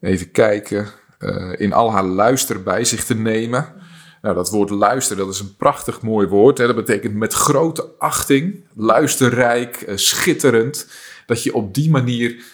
[0.00, 0.88] even kijken,
[1.18, 3.74] uh, in al haar luister bij zich te nemen.
[4.22, 6.58] Nou, dat woord luister, dat is een prachtig mooi woord.
[6.58, 6.66] Hè?
[6.66, 10.88] Dat betekent met grote achting, luisterrijk, uh, schitterend.
[11.26, 12.44] Dat je op die manier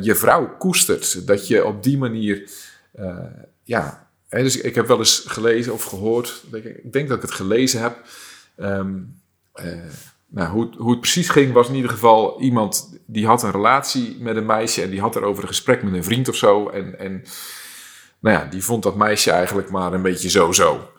[0.00, 1.26] je vrouw koestert.
[1.26, 2.50] Dat je op die manier,
[3.62, 4.03] ja.
[4.42, 8.02] Dus ik heb wel eens gelezen of gehoord, ik denk dat ik het gelezen heb.
[8.56, 9.22] Um,
[10.34, 14.16] nou, hoe, hoe het precies ging, was in ieder geval iemand die had een relatie
[14.20, 16.68] met een meisje en die had erover een gesprek met een vriend of zo.
[16.68, 17.24] En, en
[18.18, 20.90] nou ja, die vond dat meisje eigenlijk maar een beetje zo-zo.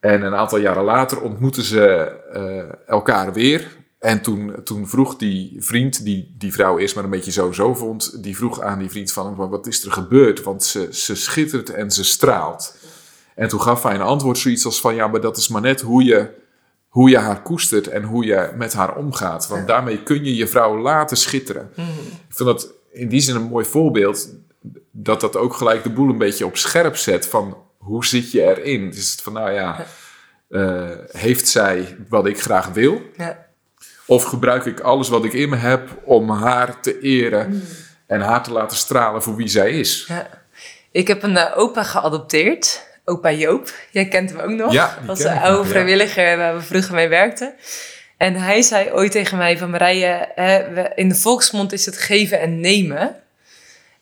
[0.00, 1.86] En een aantal jaren later ontmoeten ze
[2.32, 3.76] eh, elkaar weer.
[4.02, 8.22] En toen, toen vroeg die vriend, die die vrouw eerst maar een beetje zo-zo vond,
[8.22, 10.42] die vroeg aan die vriend van hem, wat is er gebeurd?
[10.42, 12.76] Want ze, ze schittert en ze straalt.
[13.34, 15.80] En toen gaf hij een antwoord zoiets als van, ja, maar dat is maar net
[15.80, 16.30] hoe je,
[16.88, 19.48] hoe je haar koestert en hoe je met haar omgaat.
[19.48, 21.70] Want daarmee kun je je vrouw laten schitteren.
[22.28, 24.34] Ik vind dat in die zin een mooi voorbeeld,
[24.90, 28.42] dat dat ook gelijk de boel een beetje op scherp zet van, hoe zit je
[28.42, 28.90] erin?
[28.90, 29.86] Dus het van, nou ja,
[30.48, 33.02] uh, heeft zij wat ik graag wil?
[33.16, 33.41] Ja.
[34.12, 37.62] Of gebruik ik alles wat ik in me heb om haar te eren
[38.06, 40.04] en haar te laten stralen voor wie zij is?
[40.08, 40.26] Ja.
[40.90, 43.74] Ik heb een uh, opa geadopteerd, opa Joop.
[43.90, 44.72] Jij kent hem ook nog.
[44.72, 46.36] Ja, als een oude nog, vrijwilliger ja.
[46.36, 47.54] waar we vroeger mee werkten.
[48.16, 50.28] En hij zei ooit tegen mij van Marije,
[50.94, 53.16] in de volksmond is het geven en nemen.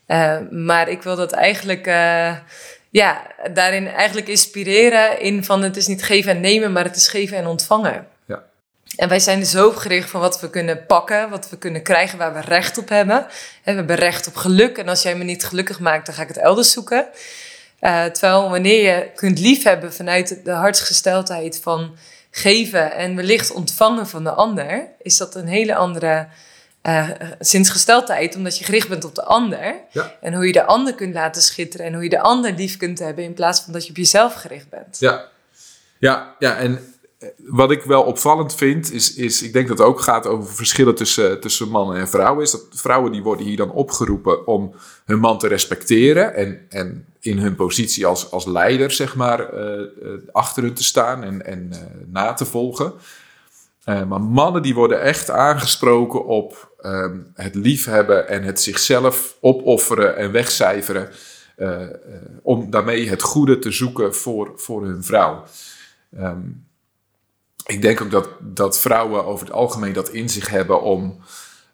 [0.06, 2.36] Uh, maar ik wil dat eigenlijk uh,
[2.90, 7.08] ja, daarin eigenlijk inspireren in van het is niet geven en nemen, maar het is
[7.08, 8.06] geven en ontvangen.
[9.00, 12.18] En wij zijn dus zo gericht van wat we kunnen pakken, wat we kunnen krijgen,
[12.18, 13.26] waar we recht op hebben.
[13.64, 16.28] we hebben recht op geluk en als jij me niet gelukkig maakt, dan ga ik
[16.28, 17.06] het elders zoeken.
[17.80, 21.96] Uh, terwijl wanneer je kunt liefhebben vanuit de hartsgesteldheid van
[22.30, 26.26] geven en wellicht ontvangen van de ander, is dat een hele andere
[26.82, 27.08] uh,
[27.38, 29.74] zinsgesteldheid, omdat je gericht bent op de ander.
[29.90, 30.14] Ja.
[30.20, 32.98] En hoe je de ander kunt laten schitteren en hoe je de ander lief kunt
[32.98, 34.96] hebben in plaats van dat je op jezelf gericht bent.
[34.98, 35.24] Ja,
[35.98, 36.94] ja, ja en
[37.36, 40.94] wat ik wel opvallend vind, is, is ik denk dat het ook gaat over verschillen
[40.94, 42.42] tussen, tussen mannen en vrouwen.
[42.42, 47.04] Is dat vrouwen die worden hier dan opgeroepen om hun man te respecteren en, en
[47.20, 51.46] in hun positie als, als leider, zeg maar, uh, uh, achter hun te staan en,
[51.46, 52.92] en uh, na te volgen.
[53.84, 60.32] maar mannen die worden echt aangesproken op um, het liefhebben en het zichzelf opofferen en
[60.32, 61.08] wegcijferen.
[62.42, 65.44] Om daarmee het goede te zoeken voor, voor hun vrouw.
[66.18, 66.68] Um,
[67.66, 71.20] ik denk ook dat, dat vrouwen over het algemeen dat in zich hebben om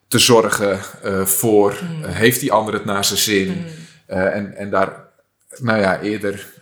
[0.08, 2.04] te zorgen uh, voor, mm.
[2.04, 3.48] heeft die ander het naar zijn zin?
[3.48, 4.16] Mm.
[4.16, 5.04] en, en daar,
[5.58, 6.54] nou ja, eerder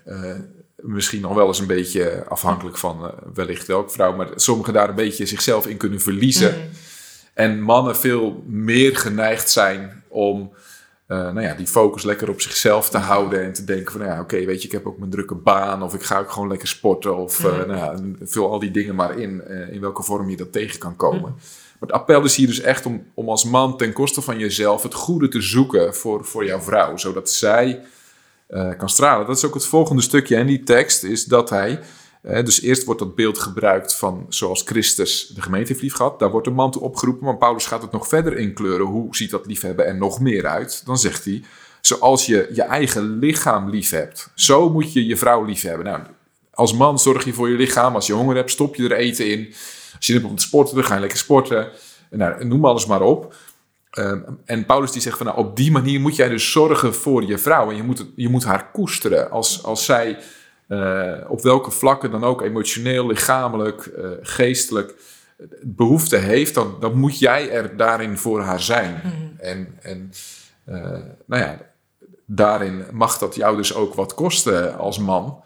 [0.77, 4.95] misschien nog wel eens een beetje afhankelijk van wellicht welke vrouw, maar sommigen daar een
[4.95, 6.55] beetje zichzelf in kunnen verliezen.
[6.55, 6.71] Mm.
[7.35, 10.53] En mannen veel meer geneigd zijn om
[11.09, 13.45] uh, nou ja, die focus lekker op zichzelf te houden.
[13.45, 15.83] En te denken van, nou ja, oké, weet je, ik heb ook mijn drukke baan.
[15.83, 17.17] Of ik ga ook gewoon lekker sporten.
[17.17, 19.43] Of uh, nou ja, vul al die dingen maar in.
[19.49, 21.35] Uh, in welke vorm je dat tegen kan komen.
[21.79, 24.83] Maar het appel is hier dus echt om, om als man ten koste van jezelf
[24.83, 26.97] het goede te zoeken voor, voor jouw vrouw.
[26.97, 27.81] Zodat zij
[28.77, 29.27] kan stralen.
[29.27, 31.03] Dat is ook het volgende stukje in die tekst.
[31.03, 31.81] Is dat hij
[32.25, 36.19] dus eerst wordt dat beeld gebruikt van zoals Christus de gemeente heeft.
[36.19, 38.87] Daar wordt de man toe opgeroepen, maar Paulus gaat het nog verder inkleuren.
[38.87, 40.83] Hoe ziet dat liefhebben er nog meer uit?
[40.87, 41.45] Dan zegt hij,
[41.81, 45.85] zoals je je eigen lichaam lief hebt, zo moet je je vrouw lief hebben.
[45.85, 46.01] Nou,
[46.55, 47.95] als man zorg je voor je lichaam.
[47.95, 49.55] Als je honger hebt, stop je er eten in.
[49.97, 51.69] Als je hebt om te sporten, dan ga je lekker sporten.
[52.11, 53.35] Nou, noem alles maar op.
[53.99, 57.25] Um, en Paulus die zegt van nou, op die manier moet jij dus zorgen voor
[57.25, 57.71] je vrouw.
[57.71, 59.31] En je moet, je moet haar koesteren.
[59.31, 60.19] Als, als zij
[61.29, 64.95] op welke vlakken dan ook, emotioneel, lichamelijk, uh, geestelijk,
[65.63, 69.01] behoefte heeft, dan, dan moet jij er daarin voor haar zijn.
[69.05, 69.35] Mm.
[69.39, 70.13] En, en
[70.67, 70.77] uh,
[71.27, 71.59] nou ja,
[72.27, 75.43] daarin mag dat jou dus ook wat kosten als man,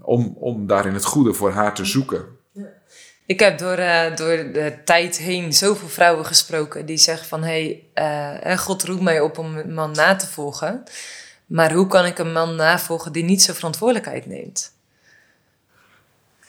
[0.00, 2.24] om, om daarin het goede voor haar te zoeken.
[3.26, 3.76] Ik heb door,
[4.16, 7.42] door de tijd heen zoveel vrouwen gesproken die zeggen van...
[7.42, 10.82] hé, hey, God roept mij op om een man na te volgen.
[11.50, 14.72] Maar hoe kan ik een man navolgen die niet zijn verantwoordelijkheid neemt?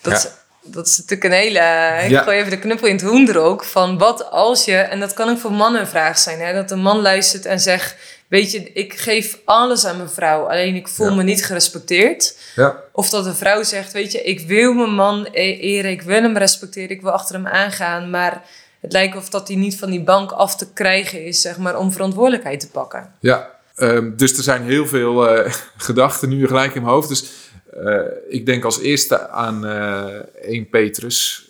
[0.02, 0.28] Dat, is,
[0.62, 2.08] dat is natuurlijk een hele.
[2.08, 3.64] Ik gooi even de knuppel in het hoender ook.
[3.64, 4.76] Van wat als je.
[4.76, 6.40] En dat kan ook voor mannen een vraag zijn.
[6.40, 7.96] Hè, dat een man luistert en zegt:
[8.28, 10.50] Weet je, ik geef alles aan mijn vrouw.
[10.50, 12.38] Alleen ik voel me niet gerespecteerd.
[12.56, 12.76] Ja.
[12.92, 15.92] Of dat een vrouw zegt: Weet je, ik wil mijn man e-, eren.
[15.92, 16.90] Ik wil hem respecteren.
[16.90, 18.10] Ik wil achter hem aangaan.
[18.10, 18.42] Maar
[18.82, 21.78] het lijkt of dat hij niet van die bank af te krijgen is, zeg maar,
[21.78, 23.14] om verantwoordelijkheid te pakken.
[23.20, 27.08] Ja, Um, dus er zijn heel veel uh, gedachten nu gelijk in mijn hoofd.
[27.08, 27.32] Dus
[27.78, 31.50] uh, ik denk als eerste aan uh, eh, 1 Petrus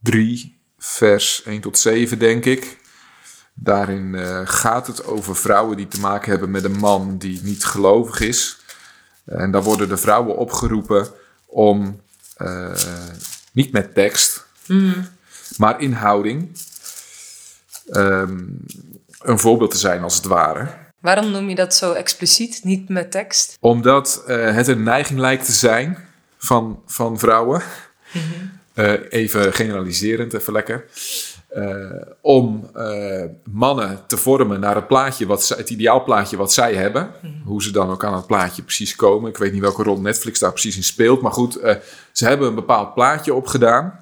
[0.00, 2.80] 3, vers 1 tot 7, denk ik.
[3.54, 8.20] Daarin gaat het over vrouwen die te maken hebben met een man die niet gelovig
[8.20, 8.58] is.
[9.24, 11.08] En daar worden de vrouwen opgeroepen
[11.46, 12.00] om
[13.52, 15.08] niet met tekst, mm.
[15.56, 16.56] maar in houding.
[17.90, 18.64] Um,
[19.22, 20.68] een voorbeeld te zijn als het ware.
[21.00, 23.56] Waarom noem je dat zo expliciet, niet met tekst?
[23.60, 25.98] Omdat uh, het een neiging lijkt te zijn
[26.38, 27.62] van, van vrouwen.
[28.12, 28.84] Mm -hmm.
[28.84, 30.84] uh, even generaliserend, even lekker.
[32.20, 32.70] om
[33.44, 37.10] mannen te vormen naar het plaatje, wat het ideaalplaatje wat zij hebben.
[37.20, 37.32] Mhm.
[37.44, 39.30] Hoe ze dan ook aan het plaatje precies komen.
[39.30, 41.22] Ik weet niet welke rol Netflix daar precies in speelt.
[41.22, 41.58] Maar goed,
[42.12, 44.01] ze hebben een bepaald plaatje opgedaan.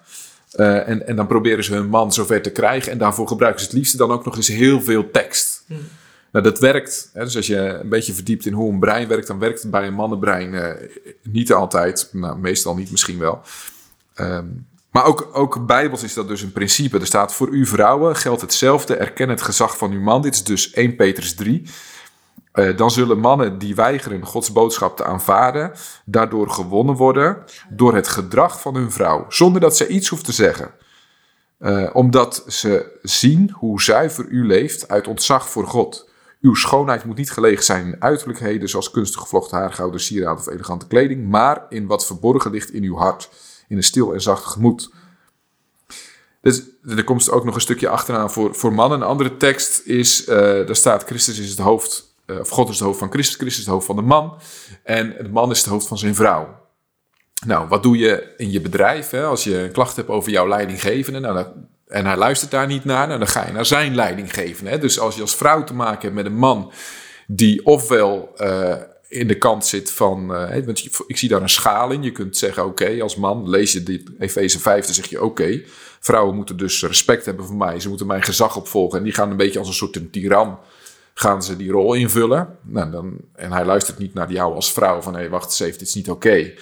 [0.57, 2.92] Uh, en, en dan proberen ze hun man zover te krijgen.
[2.92, 5.64] En daarvoor gebruiken ze het liefste dan ook nog eens heel veel tekst.
[5.66, 5.78] Hmm.
[6.32, 7.11] Nou, dat werkt.
[7.12, 9.70] Hè, dus als je een beetje verdiept in hoe een brein werkt, dan werkt het
[9.70, 10.68] bij een mannenbrein uh,
[11.22, 12.09] niet altijd.
[12.12, 13.42] Nou, meestal niet, misschien wel.
[14.16, 16.98] Um, maar ook, ook bijbels is dat dus een principe.
[16.98, 18.96] Er staat voor u vrouwen geldt hetzelfde.
[18.96, 20.22] Erken het gezag van uw man.
[20.22, 21.62] Dit is dus 1 Petrus 3.
[22.55, 25.72] Uh, dan zullen mannen die weigeren Gods boodschap te aanvaarden,
[26.05, 30.32] daardoor gewonnen worden door het gedrag van hun vrouw, zonder dat ze iets hoeft te
[30.32, 30.70] zeggen.
[31.61, 36.09] Uh, omdat ze zien hoe zuiver u leeft uit ontzag voor God.
[36.40, 40.46] Uw schoonheid moet niet gelegen zijn in uiterlijkheden, zoals kunstig gevlochten haar, gouden sieraad of
[40.46, 43.30] elegante kleding, maar in wat verborgen ligt in uw hart,
[43.68, 44.90] in een stil en zacht gemoed.
[46.40, 49.01] Dus er komt ook nog een stukje achteraan voor, voor mannen.
[49.01, 52.09] Een andere tekst is, uh, daar staat, Christus is het hoofd
[52.40, 54.38] of God is het hoofd van Christus, Christus is het hoofd van de man.
[54.84, 56.58] En de man is het hoofd van zijn vrouw.
[57.46, 59.10] Nou, wat doe je in je bedrijf?
[59.10, 59.24] Hè?
[59.24, 61.46] Als je een klacht hebt over jouw leidinggevende nou,
[61.86, 64.70] en hij luistert daar niet naar, nou, dan ga je naar zijn leidinggevende.
[64.70, 64.78] Hè?
[64.78, 66.72] Dus als je als vrouw te maken hebt met een man
[67.26, 68.74] die ofwel uh,
[69.08, 72.02] in de kant zit van, uh, want ik zie daar een schaal in.
[72.02, 75.62] Je kunt zeggen, oké, als man lees je dit Efeze 5, dan zeg je, oké,
[76.00, 77.80] vrouwen moeten dus respect hebben voor mij.
[77.80, 80.58] Ze moeten mijn gezag opvolgen en die gaan een beetje als een soort een tiran
[81.14, 82.58] gaan ze die rol invullen.
[82.62, 85.61] Nou, dan, en hij luistert niet naar jou als vrouw van hé, hey, wacht eens
[85.61, 86.52] even, dit is niet oké.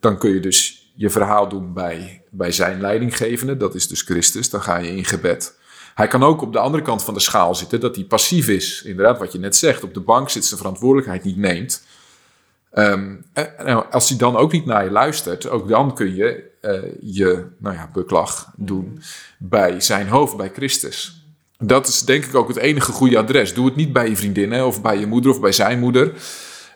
[0.00, 4.50] Dan kun je dus je verhaal doen bij, bij zijn leidinggevende, dat is dus Christus.
[4.50, 5.58] Dan ga je in gebed.
[5.94, 8.82] Hij kan ook op de andere kant van de schaal zitten, dat hij passief is.
[8.82, 11.84] Inderdaad, wat je net zegt, op de bank zit zijn verantwoordelijkheid niet neemt.
[12.72, 16.82] Um, en als hij dan ook niet naar je luistert, ook dan kun je uh,
[17.00, 19.02] je nou ja, beklag doen
[19.38, 21.25] bij zijn hoofd, bij Christus.
[21.58, 23.54] Dat is denk ik ook het enige goede adres.
[23.54, 26.12] Doe het niet bij je vriendinnen of bij je moeder of bij zijn moeder.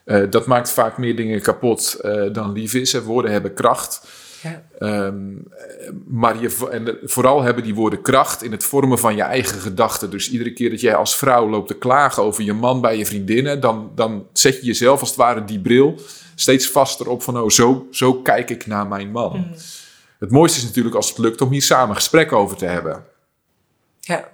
[0.05, 2.93] Uh, dat maakt vaak meer dingen kapot uh, dan lief is.
[2.93, 3.03] Hè.
[3.03, 4.09] Woorden hebben kracht.
[4.43, 4.63] Ja.
[4.79, 5.49] Um,
[6.07, 10.11] maar je, en vooral hebben die woorden kracht in het vormen van je eigen gedachten.
[10.11, 13.07] Dus iedere keer dat jij als vrouw loopt te klagen over je man bij je
[13.07, 16.01] vriendinnen, dan, dan zet je jezelf als het ware die bril
[16.35, 19.37] steeds vaster op van, oh, zo, zo kijk ik naar mijn man.
[19.37, 19.55] Mm.
[20.19, 23.05] Het mooiste is natuurlijk als het lukt om hier samen gesprek over te hebben.
[24.01, 24.29] Ja.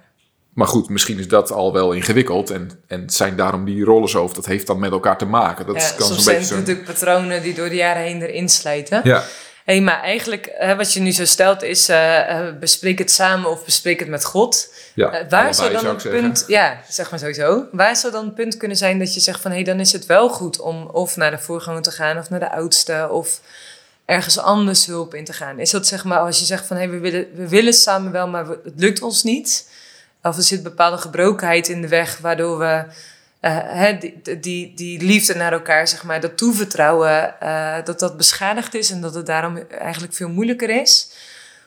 [0.57, 4.23] Maar goed, misschien is dat al wel ingewikkeld en, en zijn daarom die rollen zo.
[4.23, 5.65] Of dat heeft dan met elkaar te maken.
[5.65, 8.49] Dat ja, kan soms zo'n zijn beetje natuurlijk patronen die door de jaren heen erin
[8.49, 9.01] slijten.
[9.03, 9.23] Ja,
[9.65, 13.49] Hey, maar eigenlijk, hè, wat je nu zo stelt, is eh, eh, bespreek het samen
[13.49, 14.73] of bespreek het met God.
[14.93, 17.65] ja Eh, waar zou dan ik het punt, ja, zeg maar sowieso.
[17.71, 19.91] Waar zou dan het punt kunnen zijn dat je zegt van hé, hey, dan is
[19.91, 23.41] het wel goed om of naar de voorganger te gaan of naar de oudste of
[24.05, 25.59] ergens anders hulp in te gaan?
[25.59, 28.11] Is dat zeg maar als je zegt van hé, hey, we, willen, we willen samen
[28.11, 29.69] wel, maar het lukt ons niet?
[30.21, 32.85] Of er zit bepaalde gebrokenheid in de weg waardoor we
[33.39, 38.73] eh, die, die, die liefde naar elkaar, zeg maar, dat toevertrouwen, eh, dat dat beschadigd
[38.73, 41.11] is en dat het daarom eigenlijk veel moeilijker is?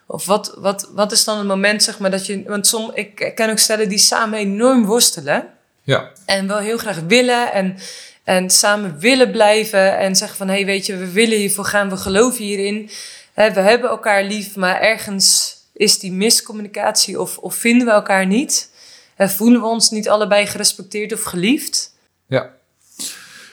[0.06, 2.42] Of wat, wat, wat is dan het moment, zeg maar, dat je.
[2.46, 5.48] Want som, ik ken ook stellen die samen enorm worstelen.
[5.82, 7.76] Ja, En wel heel graag willen en,
[8.24, 9.98] en samen willen blijven.
[9.98, 12.90] En zeggen van, hé, hey, weet je, we willen hiervoor gaan, we geloven hierin.
[13.34, 18.70] We hebben elkaar lief, maar ergens is die miscommunicatie of, of vinden we elkaar niet.
[19.14, 21.94] Hè, voelen we ons niet allebei gerespecteerd of geliefd?
[22.26, 22.58] ja.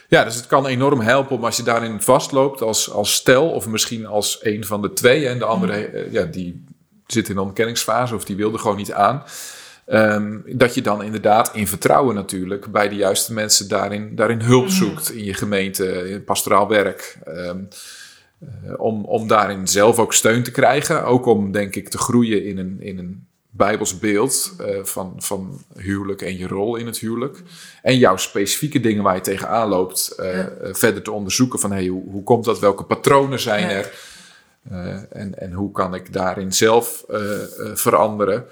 [0.10, 3.68] Ja, dus het kan enorm helpen om als je daarin vastloopt als, als stel, of
[3.68, 5.28] misschien als een van de twee.
[5.28, 6.64] En de andere, eh, ja, die
[7.08, 9.24] zit in de ontkenningsfase of die wilde gewoon niet aan.
[9.86, 14.70] Ehm, dat je dan inderdaad in vertrouwen natuurlijk bij de juiste mensen daarin, daarin hulp
[14.70, 17.18] zoekt in je gemeente, in pastoraal werk.
[17.24, 17.78] Ehm, eh,
[18.78, 21.04] om, om daarin zelf ook steun te krijgen.
[21.06, 25.62] Ook om, denk ik, te groeien in een, in een bijbels beeld eh, van, van
[25.78, 27.42] huwelijk en je rol in het huwelijk.
[27.82, 30.48] En jouw specifieke dingen waar je tegenaan loopt, eh, Ja.
[30.48, 33.70] eh, verder te onderzoeken van hey, hoe, hoe komt dat, welke patronen zijn Ja.
[33.70, 34.16] er
[34.72, 38.46] Eh, en, en hoe kan ik daarin zelf eh, eh, veranderen.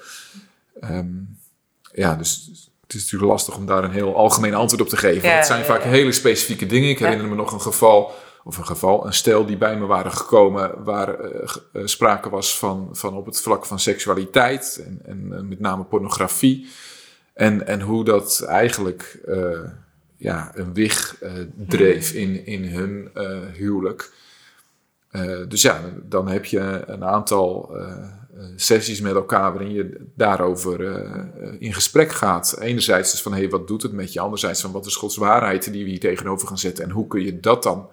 [0.81, 1.07] Ehm,
[1.93, 2.49] ja, dus
[2.81, 5.29] het is natuurlijk lastig om daar een heel algemeen antwoord op te geven.
[5.29, 6.89] Ja, het zijn vaak hele specifieke dingen.
[6.89, 8.11] Ik herinner me nog een geval,
[8.47, 11.49] of een geval, een stel die bij me waren gekomen, waar eh,
[11.85, 16.67] sprake was van, van op het vlak van seksualiteit en, en eh, met name pornografie.
[17.33, 19.19] En, en hoe dat eigenlijk
[20.17, 21.21] ja, een wig
[21.55, 23.11] dreef in, in hun
[23.53, 24.13] huwelijk.
[25.47, 27.77] Dus ja, dan heb je een aantal
[28.55, 30.81] sessies met elkaar waarin je daarover
[31.59, 32.57] in gesprek gaat.
[32.59, 34.19] Enerzijds dus van, hé, hey, wat doet het met je?
[34.19, 36.83] Anderzijds van, wat is Gods waarheid die we hier tegenover gaan zetten?
[36.83, 37.89] En hoe kun je dat dan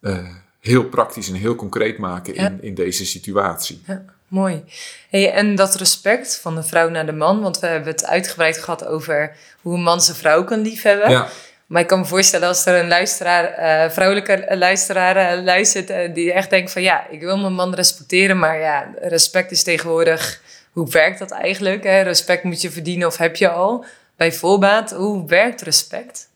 [0.00, 0.18] eh,
[0.60, 2.56] heel praktisch en heel concreet maken in, Ja.
[2.60, 3.82] in deze situatie?
[3.86, 4.02] Ja.
[4.28, 4.64] mooi.
[5.10, 8.58] Hey, en dat respect van de vrouw naar de man, want we hebben het uitgebreid
[8.58, 11.10] gehad over hoe een man zijn vrouw kan liefhebben.
[11.10, 11.28] Ja.
[11.66, 16.32] Maar ik kan me voorstellen als er een luisteraar, eh, vrouwelijke luisteraar eh, luistert, die
[16.32, 20.40] echt denkt van ja, ik wil mijn man respecteren, maar ja, respect is tegenwoordig,
[20.72, 21.84] hoe werkt dat eigenlijk?
[21.84, 22.00] Hè?
[22.00, 23.84] Respect moet je verdienen of heb je al?
[24.16, 26.28] Bij voorbaat, hoe werkt respect?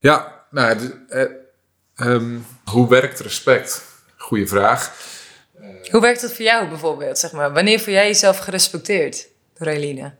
[0.00, 0.76] Ja, nou,
[1.96, 2.24] eh, ehm,
[2.64, 3.84] hoe werkt respect?
[4.16, 4.92] Goeie vraag.
[5.90, 7.18] Hoe werkt dat voor jou bijvoorbeeld?
[7.18, 7.52] Zeg maar?
[7.52, 9.28] Wanneer voel jij jezelf gerespecteerd
[9.58, 10.12] door Eline?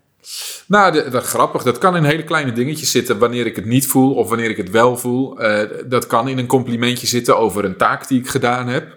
[0.67, 1.63] Nou, de- dat grappig.
[1.63, 4.57] Dat kan in hele kleine dingetjes zitten wanneer ik het niet voel of wanneer ik
[4.57, 5.41] het wel voel.
[5.41, 8.95] Eh, dat kan in een complimentje zitten over een taak die ik gedaan heb.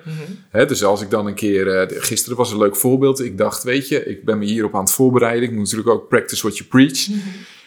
[0.50, 3.20] Hè, dus als ik dan een keer, eh, gisteren was een leuk voorbeeld.
[3.20, 5.44] Ik dacht, weet je, ik ben me hierop aan het voorbereiden.
[5.44, 7.08] Ik moet natuurlijk ook practice what you preach.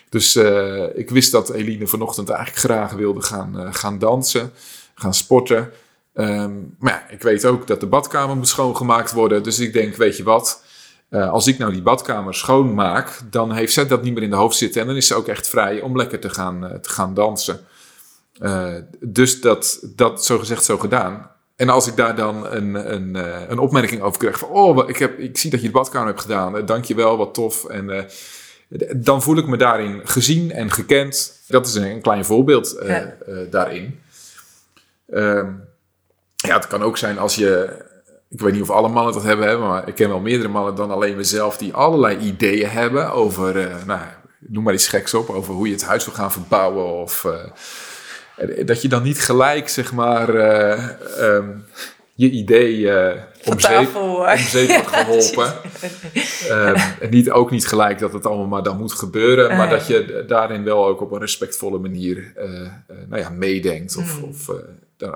[0.09, 4.53] Dus eh, ik wist dat Eline vanochtend eigenlijk graag wilde gaan, eh, gaan dansen,
[4.95, 5.71] gaan sporten.
[6.15, 9.43] Ehm, maar ja, ik weet ook dat de badkamer moet schoongemaakt worden.
[9.43, 10.63] Dus ik denk, weet je wat,
[11.09, 14.37] eh, als ik nou die badkamer schoonmaak, dan heeft zij dat niet meer in de
[14.37, 14.81] hoofd zitten.
[14.81, 17.61] En dan is ze ook echt vrij om lekker te gaan, eh, te gaan dansen.
[18.39, 21.31] Eh, dus dat, dat zo gezegd, zo gedaan.
[21.57, 23.15] En als ik daar dan een, een,
[23.51, 24.49] een opmerking over krijg van...
[24.49, 27.35] oh, ik, heb, ik zie dat je de badkamer hebt gedaan, dank je wel, wat
[27.35, 27.65] tof.
[27.65, 28.07] En
[28.97, 31.43] dan voel ik me daarin gezien en gekend.
[31.47, 33.15] Dat is een, een klein voorbeeld Ja.
[33.51, 34.01] daarin.
[35.13, 35.47] Ehm,
[36.37, 37.81] ja, het kan ook zijn als je...
[38.31, 40.91] Ik weet niet of alle mannen dat hebben, maar ik ken wel meerdere mannen dan
[40.91, 41.57] alleen mezelf...
[41.57, 44.01] die allerlei ideeën hebben over, eh, nou,
[44.39, 45.29] noem maar iets geks op...
[45.31, 47.25] over hoe je het huis wil gaan verbouwen of...
[47.25, 50.89] eh, dat je dan niet gelijk, zeg maar, eh,
[51.19, 51.49] ehm,
[52.15, 55.53] je idee eh om, zeep, wordt geholpen.
[56.49, 59.87] Ehm, en niet, ook niet gelijk dat het allemaal maar dan moet gebeuren, maar dat
[59.87, 62.33] je daarin wel ook op een respectvolle manier
[63.09, 64.25] nou ja, meedenkt of, Mm.
[64.25, 64.51] of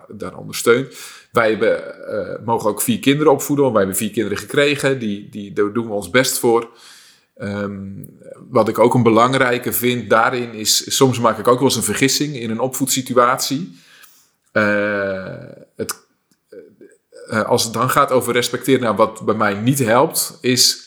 [0.08, 0.94] daar, ondersteunt.
[1.32, 4.98] Wij hebben, eh, mogen ook vier kinderen opvoeden, wij hebben vier kinderen gekregen.
[4.98, 6.68] Die, die, daar doen we ons best voor.
[7.36, 8.04] Ehm,
[8.48, 11.82] wat ik ook een belangrijke vind daarin is, soms maak ik ook wel eens een
[11.82, 13.80] vergissing in een opvoedsituatie.
[14.52, 15.34] Eh,
[15.76, 16.06] het,
[17.28, 20.84] eh, als het dan gaat over respecteren, wat bij mij niet helpt, is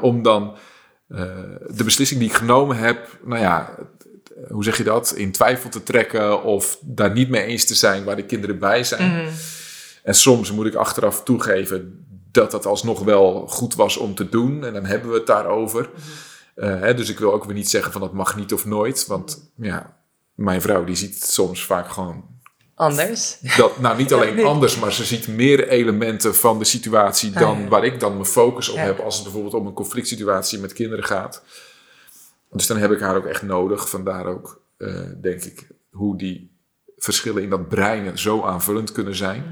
[0.00, 0.56] om dan
[1.66, 3.74] de beslissing die ik genomen heb, nou ja,
[4.50, 8.04] hoe zeg je dat, in twijfel te trekken of daar niet mee eens te zijn
[8.04, 9.10] waar de kinderen bij zijn.
[9.12, 9.28] Mhm.
[10.02, 14.64] En soms moet ik achteraf toegeven dat dat alsnog wel goed was om te doen.
[14.64, 15.90] En dan hebben we het daarover.
[16.54, 19.06] Eh, hè, dus ik wil ook weer niet zeggen van dat mag niet of nooit.
[19.06, 19.96] Want ja,
[20.34, 22.24] mijn vrouw die ziet soms vaak gewoon
[22.74, 23.36] Anders.
[23.56, 24.44] dat, nou niet alleen Nee.
[24.44, 27.68] anders, maar ze ziet meer elementen van de situatie dan Ah, ja.
[27.68, 28.82] waar ik dan mijn focus op Ja.
[28.82, 31.42] heb als het bijvoorbeeld om een conflict situatie met kinderen gaat.
[32.54, 33.88] Dus dan heb ik haar ook echt nodig.
[33.88, 36.52] Vandaar ook, eh, denk ik, hoe die
[36.96, 39.44] verschillen in dat brein zo aanvullend kunnen zijn.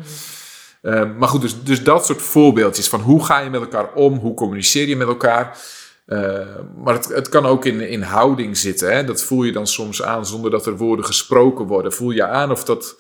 [0.83, 4.19] Eh, maar goed, dus, dus dat soort voorbeeldjes van hoe ga je met elkaar om,
[4.19, 5.59] hoe communiceer je met elkaar.
[6.07, 6.47] Eh,
[6.77, 8.93] maar het, het kan ook in, in houding zitten.
[8.93, 9.05] Hè?
[9.05, 11.93] Dat voel je dan soms aan zonder dat er woorden gesproken worden.
[11.93, 12.97] Voel je aan of dat,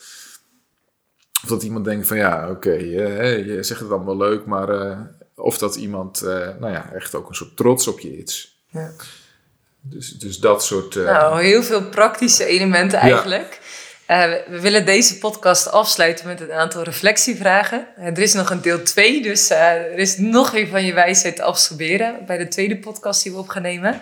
[1.42, 4.98] of dat iemand denkt van ja, oké, eh, je zegt het allemaal leuk, maar eh,
[5.34, 8.64] of dat iemand eh, nou ja, echt ook een soort trots op je is.
[8.66, 8.90] Ja.
[9.82, 10.96] Dus, dus dat soort.
[10.96, 13.60] eh, Nou, heel veel praktische elementen eigenlijk.
[14.06, 17.86] Eh, we- we willen deze podcast afsluiten met een aantal reflectievragen.
[17.96, 21.36] Eh, er is nog een deel 2, dus er is nog weer van je wijsheid
[21.36, 24.00] te absorberen bij de tweede podcast die we op gaan nemen.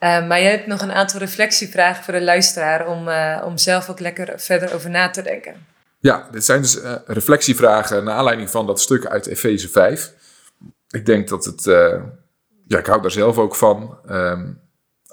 [0.00, 3.08] Maar jij hebt nog een aantal reflectievragen voor de luisteraar om,
[3.44, 5.66] om zelf ook lekker verder over na te denken.
[6.00, 10.12] Ja, dit zijn dus reflectievragen naar aanleiding van dat stuk uit Efeze 5.
[10.90, 11.62] Ik denk dat het,
[12.66, 13.98] ja, ik hou daar zelf ook van.
[14.08, 14.46] Ehm,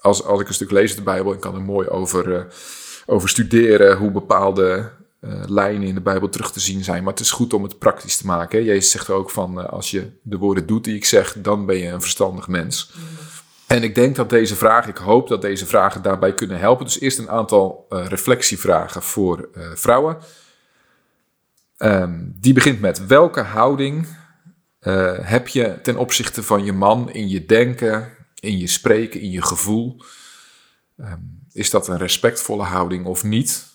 [0.03, 2.43] als, als ik een stuk lees uit de Bijbel, ik kan er mooi over, eh,
[3.05, 7.03] over studeren hoe bepaalde eh, lijnen in de Bijbel terug te zien zijn.
[7.03, 8.59] Maar het is goed om het praktisch te maken.
[8.59, 8.65] Hè?
[8.65, 11.77] Jezus zegt ook van, eh, als je de woorden doet die ik zeg, dan ben
[11.77, 12.93] je een verstandig mens.
[13.67, 16.85] En ik denk dat deze vragen, ik hoop dat deze vragen daarbij kunnen helpen.
[16.85, 20.17] Dus eerst een aantal reflectievragen voor vrouwen.
[21.77, 24.07] Ehm, die begint met welke houding
[25.21, 28.11] heb je ten opzichte van je man in je denken,
[28.43, 30.01] in je spreken, in je gevoel?
[30.97, 31.19] Ehm,
[31.51, 33.65] is dat een respectvolle houding of niet?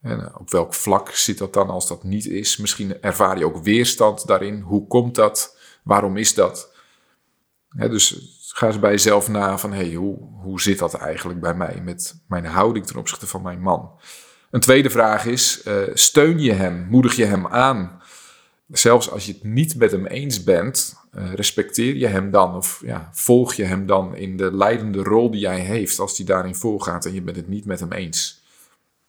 [0.00, 2.56] En eh, op welk vlak zit dat dan als dat niet is?
[2.56, 4.60] Misschien ervaar je ook weerstand daarin.
[4.60, 5.58] Hoe komt dat?
[5.82, 6.74] Waarom is dat?
[7.76, 11.80] Dus ga eens bij jezelf na van hey, hoe, hoe zit dat eigenlijk bij mij
[11.82, 14.00] met mijn houding ten opzichte van mijn man?
[14.50, 18.02] Een tweede vraag is, eh, steun je hem, moedig je hem aan?
[18.68, 20.96] Zelfs als je het niet met hem eens bent,
[21.34, 25.46] respecteer je hem dan of ja, volg je hem dan in de leidende rol die
[25.46, 28.44] hij heeft als hij daarin voorgaat en je bent het niet met hem eens?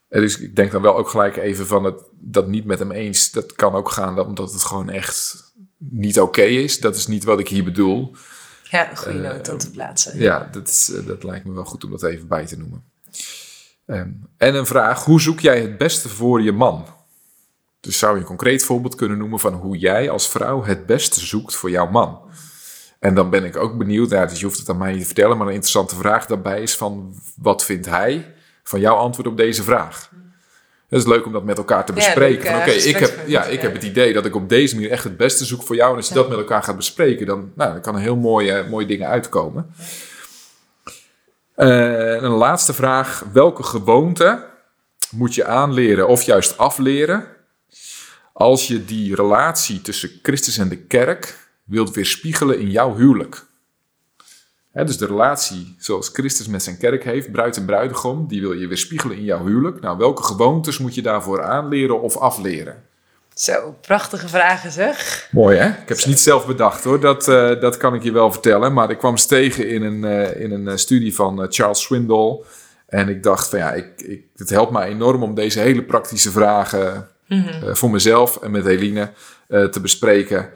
[0.10, 2.92] En dus ik denk dan wel ook gelijk even van het, dat niet met hem
[2.92, 5.48] eens, dat kan ook gaan omdat het gewoon echt
[5.78, 6.80] niet oké is.
[6.80, 8.16] Dat is niet wat ik hier bedoel.
[8.64, 10.20] Ja, een goede noot om te plaatsen.
[10.20, 12.84] Ja, dat, is, dat lijkt me wel goed om dat even bij te noemen.
[13.86, 16.86] Ehm, en een vraag, hoe zoek jij het beste voor je man?
[17.88, 21.20] Dus zou je een concreet voorbeeld kunnen noemen van hoe jij als vrouw het beste
[21.20, 22.20] zoekt voor jouw man?
[23.00, 25.06] En dan ben ik ook benieuwd, ja, dus je hoeft het aan mij niet te
[25.06, 28.34] vertellen, maar een interessante vraag daarbij is van wat vindt hij
[28.64, 30.10] van jouw antwoord op deze vraag?
[30.90, 32.52] Het is leuk om dat met elkaar te bespreken.
[32.52, 35.04] Ja, Oké, ik, heb, ja, ik heb het idee dat ik op deze manier echt
[35.04, 35.92] het beste zoek voor jou.
[35.92, 38.66] En als je dat met elkaar gaat bespreken, dan, nou, dan kan er heel mooie,
[38.70, 39.74] mooie dingen uitkomen.
[41.58, 43.24] Uh, een laatste vraag.
[43.34, 44.46] Welke gewoonte
[45.12, 47.36] moet je aanleren of juist afleren
[48.38, 53.46] als je die relatie tussen Christus en de kerk wilt weerspiegelen in jouw huwelijk?
[54.72, 58.68] dus de relatie zoals Christus met zijn kerk heeft, bruid en bruidegom, die wil je
[58.68, 59.82] weerspiegelen in jouw huwelijk.
[59.82, 62.84] Nou, welke gewoontes moet je daarvoor aanleren of afleren?
[63.34, 65.30] Zo, prachtige vragen zeg.
[65.32, 65.68] Mooi hè?
[65.68, 68.74] Ik heb ze niet zelf bedacht hoor, dat, uh, dat kan ik je wel vertellen.
[68.74, 72.44] Maar ik kwam ze tegen in een, uh, in een studie van uh, Charles Swindoll.
[72.88, 76.32] En ik dacht van ja, ik, ik, het helpt mij enorm om deze hele praktische
[76.32, 77.76] vragen mm -hmm.
[77.76, 79.12] voor mezelf en met Eline
[79.48, 80.50] te bespreken.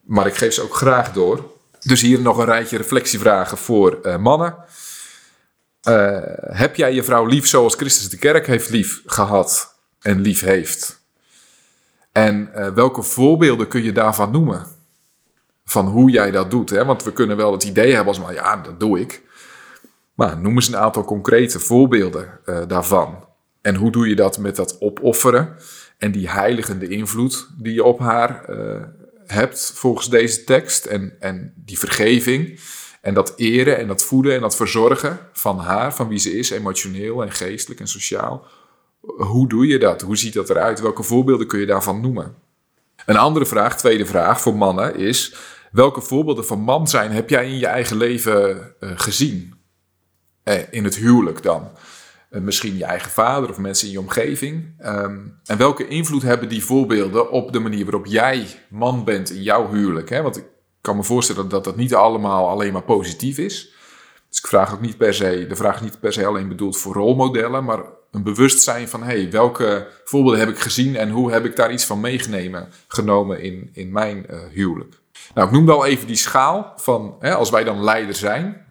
[0.00, 1.50] Maar ik geef ze ook graag door.
[1.80, 4.56] Dus hier nog een rijtje reflectievragen voor uh, mannen.
[6.40, 11.00] Heb jij je vrouw lief zoals Christus de kerk heeft lief gehad en lief heeft?
[12.12, 14.66] En welke voorbeelden kun je daarvan noemen?
[15.64, 16.70] Van hoe jij dat doet.
[16.70, 16.84] Hè?
[16.84, 19.22] Want we kunnen wel het idee hebben als, maar ja, dat doe ik.
[20.14, 23.24] Maar noem eens een aantal concrete voorbeelden daarvan.
[23.62, 25.56] En hoe doe je dat met dat opofferen
[26.02, 28.44] en die heiligende invloed die je op haar
[29.26, 32.60] hebt volgens deze tekst en, en die vergeving
[33.00, 36.50] en dat eren en dat voeden en dat verzorgen van haar, van wie ze is,
[36.50, 38.46] emotioneel en geestelijk en sociaal.
[39.00, 40.00] Hoe doe je dat?
[40.00, 40.80] Hoe ziet dat eruit?
[40.80, 42.34] Welke voorbeelden kun je daarvan noemen?
[43.06, 45.34] Een andere vraag, tweede vraag voor mannen is:
[45.72, 49.54] welke voorbeelden van man zijn heb jij in je eigen leven uh, gezien?
[50.42, 51.70] Eh, in het huwelijk dan?
[52.32, 54.74] Uh, misschien je eigen vader of mensen in je omgeving.
[54.86, 59.42] Um, en welke invloed hebben die voorbeelden op de manier waarop jij man bent in
[59.42, 60.08] jouw huwelijk?
[60.08, 60.22] Hè?
[60.22, 60.44] Want ik
[60.80, 63.72] kan me voorstellen dat dat niet allemaal alleen maar positief is.
[64.28, 66.78] Dus ik vraag ook niet per se, de vraag is niet per se alleen bedoeld
[66.78, 71.44] voor rolmodellen, maar een bewustzijn van hey, welke voorbeelden heb ik gezien en hoe heb
[71.44, 75.00] ik daar iets van meegenomen genomen in, in mijn uh, huwelijk.
[75.34, 78.66] Nou, ik noemde al even die schaal van hè, als wij dan leider zijn.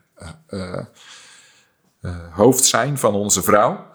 [0.49, 0.78] Uh,
[2.32, 3.86] hoofd zijn van onze vrouw.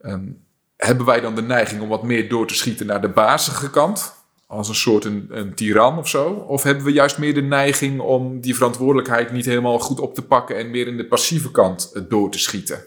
[0.00, 0.44] Um,
[0.76, 4.14] hebben wij dan de neiging om wat meer door te schieten naar de bazige kant?
[4.46, 6.30] Als een soort een, een tiran of zo?
[6.30, 10.22] Of hebben we juist meer de neiging om die verantwoordelijkheid niet helemaal goed op te
[10.22, 12.84] pakken en meer in de passieve kant door te schieten?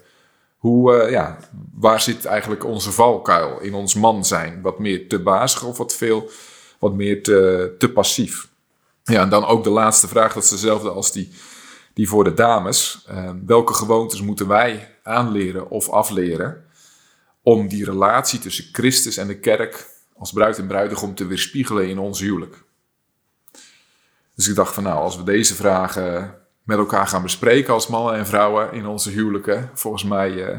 [0.58, 1.38] Hoe, uh, ja,
[1.74, 4.62] waar zit eigenlijk onze valkuil in ons man zijn?
[4.62, 6.30] Wat meer te bazig of wat, veel,
[6.80, 8.48] wat meer te, te passief?
[9.04, 11.32] Ja, en dan ook de laatste vraag, dat is dezelfde als die
[11.96, 13.06] die voor de dames.
[13.10, 16.66] Uh, welke gewoontes moeten wij aanleren of afleren
[17.42, 22.00] om die relatie tussen Christus en de kerk als bruid en bruidegom te weerspiegelen in
[22.00, 22.64] ons huwelijk?
[24.36, 28.16] Dus ik dacht van nou, als we deze vragen met elkaar gaan bespreken als mannen
[28.16, 30.58] en vrouwen in onze huwelijken, volgens mij uh,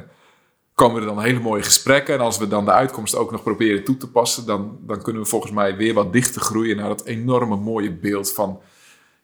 [0.74, 2.14] komen er dan hele mooie gesprekken.
[2.14, 5.22] En als we dan de uitkomst ook nog proberen toe te passen, dan, dan kunnen
[5.22, 8.60] we volgens mij weer wat dichter groeien naar dat enorme mooie beeld van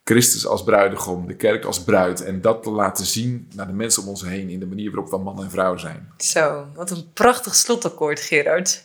[0.05, 2.23] Christus als bruidegom, de kerk als bruid.
[2.25, 5.11] En dat te laten zien naar de mensen om ons heen in de manier waarop
[5.11, 6.13] we man en vrouw zijn.
[6.19, 8.85] Zo, wat een prachtig slotakkoord, Gerard.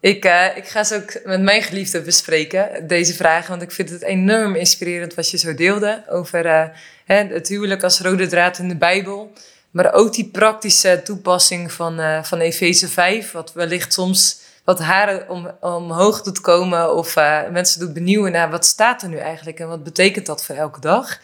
[0.00, 3.50] Ik, uh, ik ga ze ook met mijn geliefde bespreken, deze vragen.
[3.50, 6.64] Want ik vind het enorm inspirerend wat je zo deelde over uh,
[7.04, 9.32] het huwelijk als rode draad in de Bijbel.
[9.70, 15.28] Maar ook die praktische toepassing van, uh, van Efeze 5, wat wellicht soms wat haren
[15.28, 19.60] om, omhoog doet komen of uh, mensen doet benieuwen naar wat staat er nu eigenlijk
[19.60, 21.18] en wat betekent dat voor elke dag.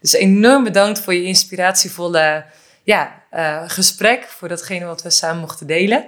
[0.00, 2.44] Dus enorm bedankt voor je inspiratievolle
[2.82, 6.04] ja, uh, gesprek, voor datgene wat we samen mochten delen.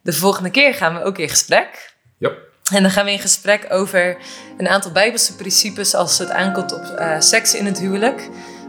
[0.00, 1.94] De volgende keer gaan we ook in gesprek.
[2.18, 2.30] Ja.
[2.72, 4.16] En dan gaan we in gesprek over
[4.58, 8.28] een aantal bijbelse principes als het aankomt op uh, seks in het huwelijk.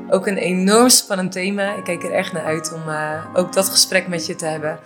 [0.10, 1.76] Ook een enorm spannend thema.
[1.76, 2.84] Ik kijk er erg naar uit om
[3.34, 4.80] ook dat gesprek met je te hebben.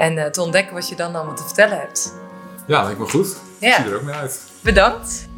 [0.00, 2.14] En uh, te ontdekken wat je dan allemaal te vertellen hebt.
[2.66, 3.36] Ja, lijkt me goed.
[3.58, 3.76] Ja.
[3.76, 4.42] Ik zie er ook naar uit.
[4.60, 5.28] Bedankt.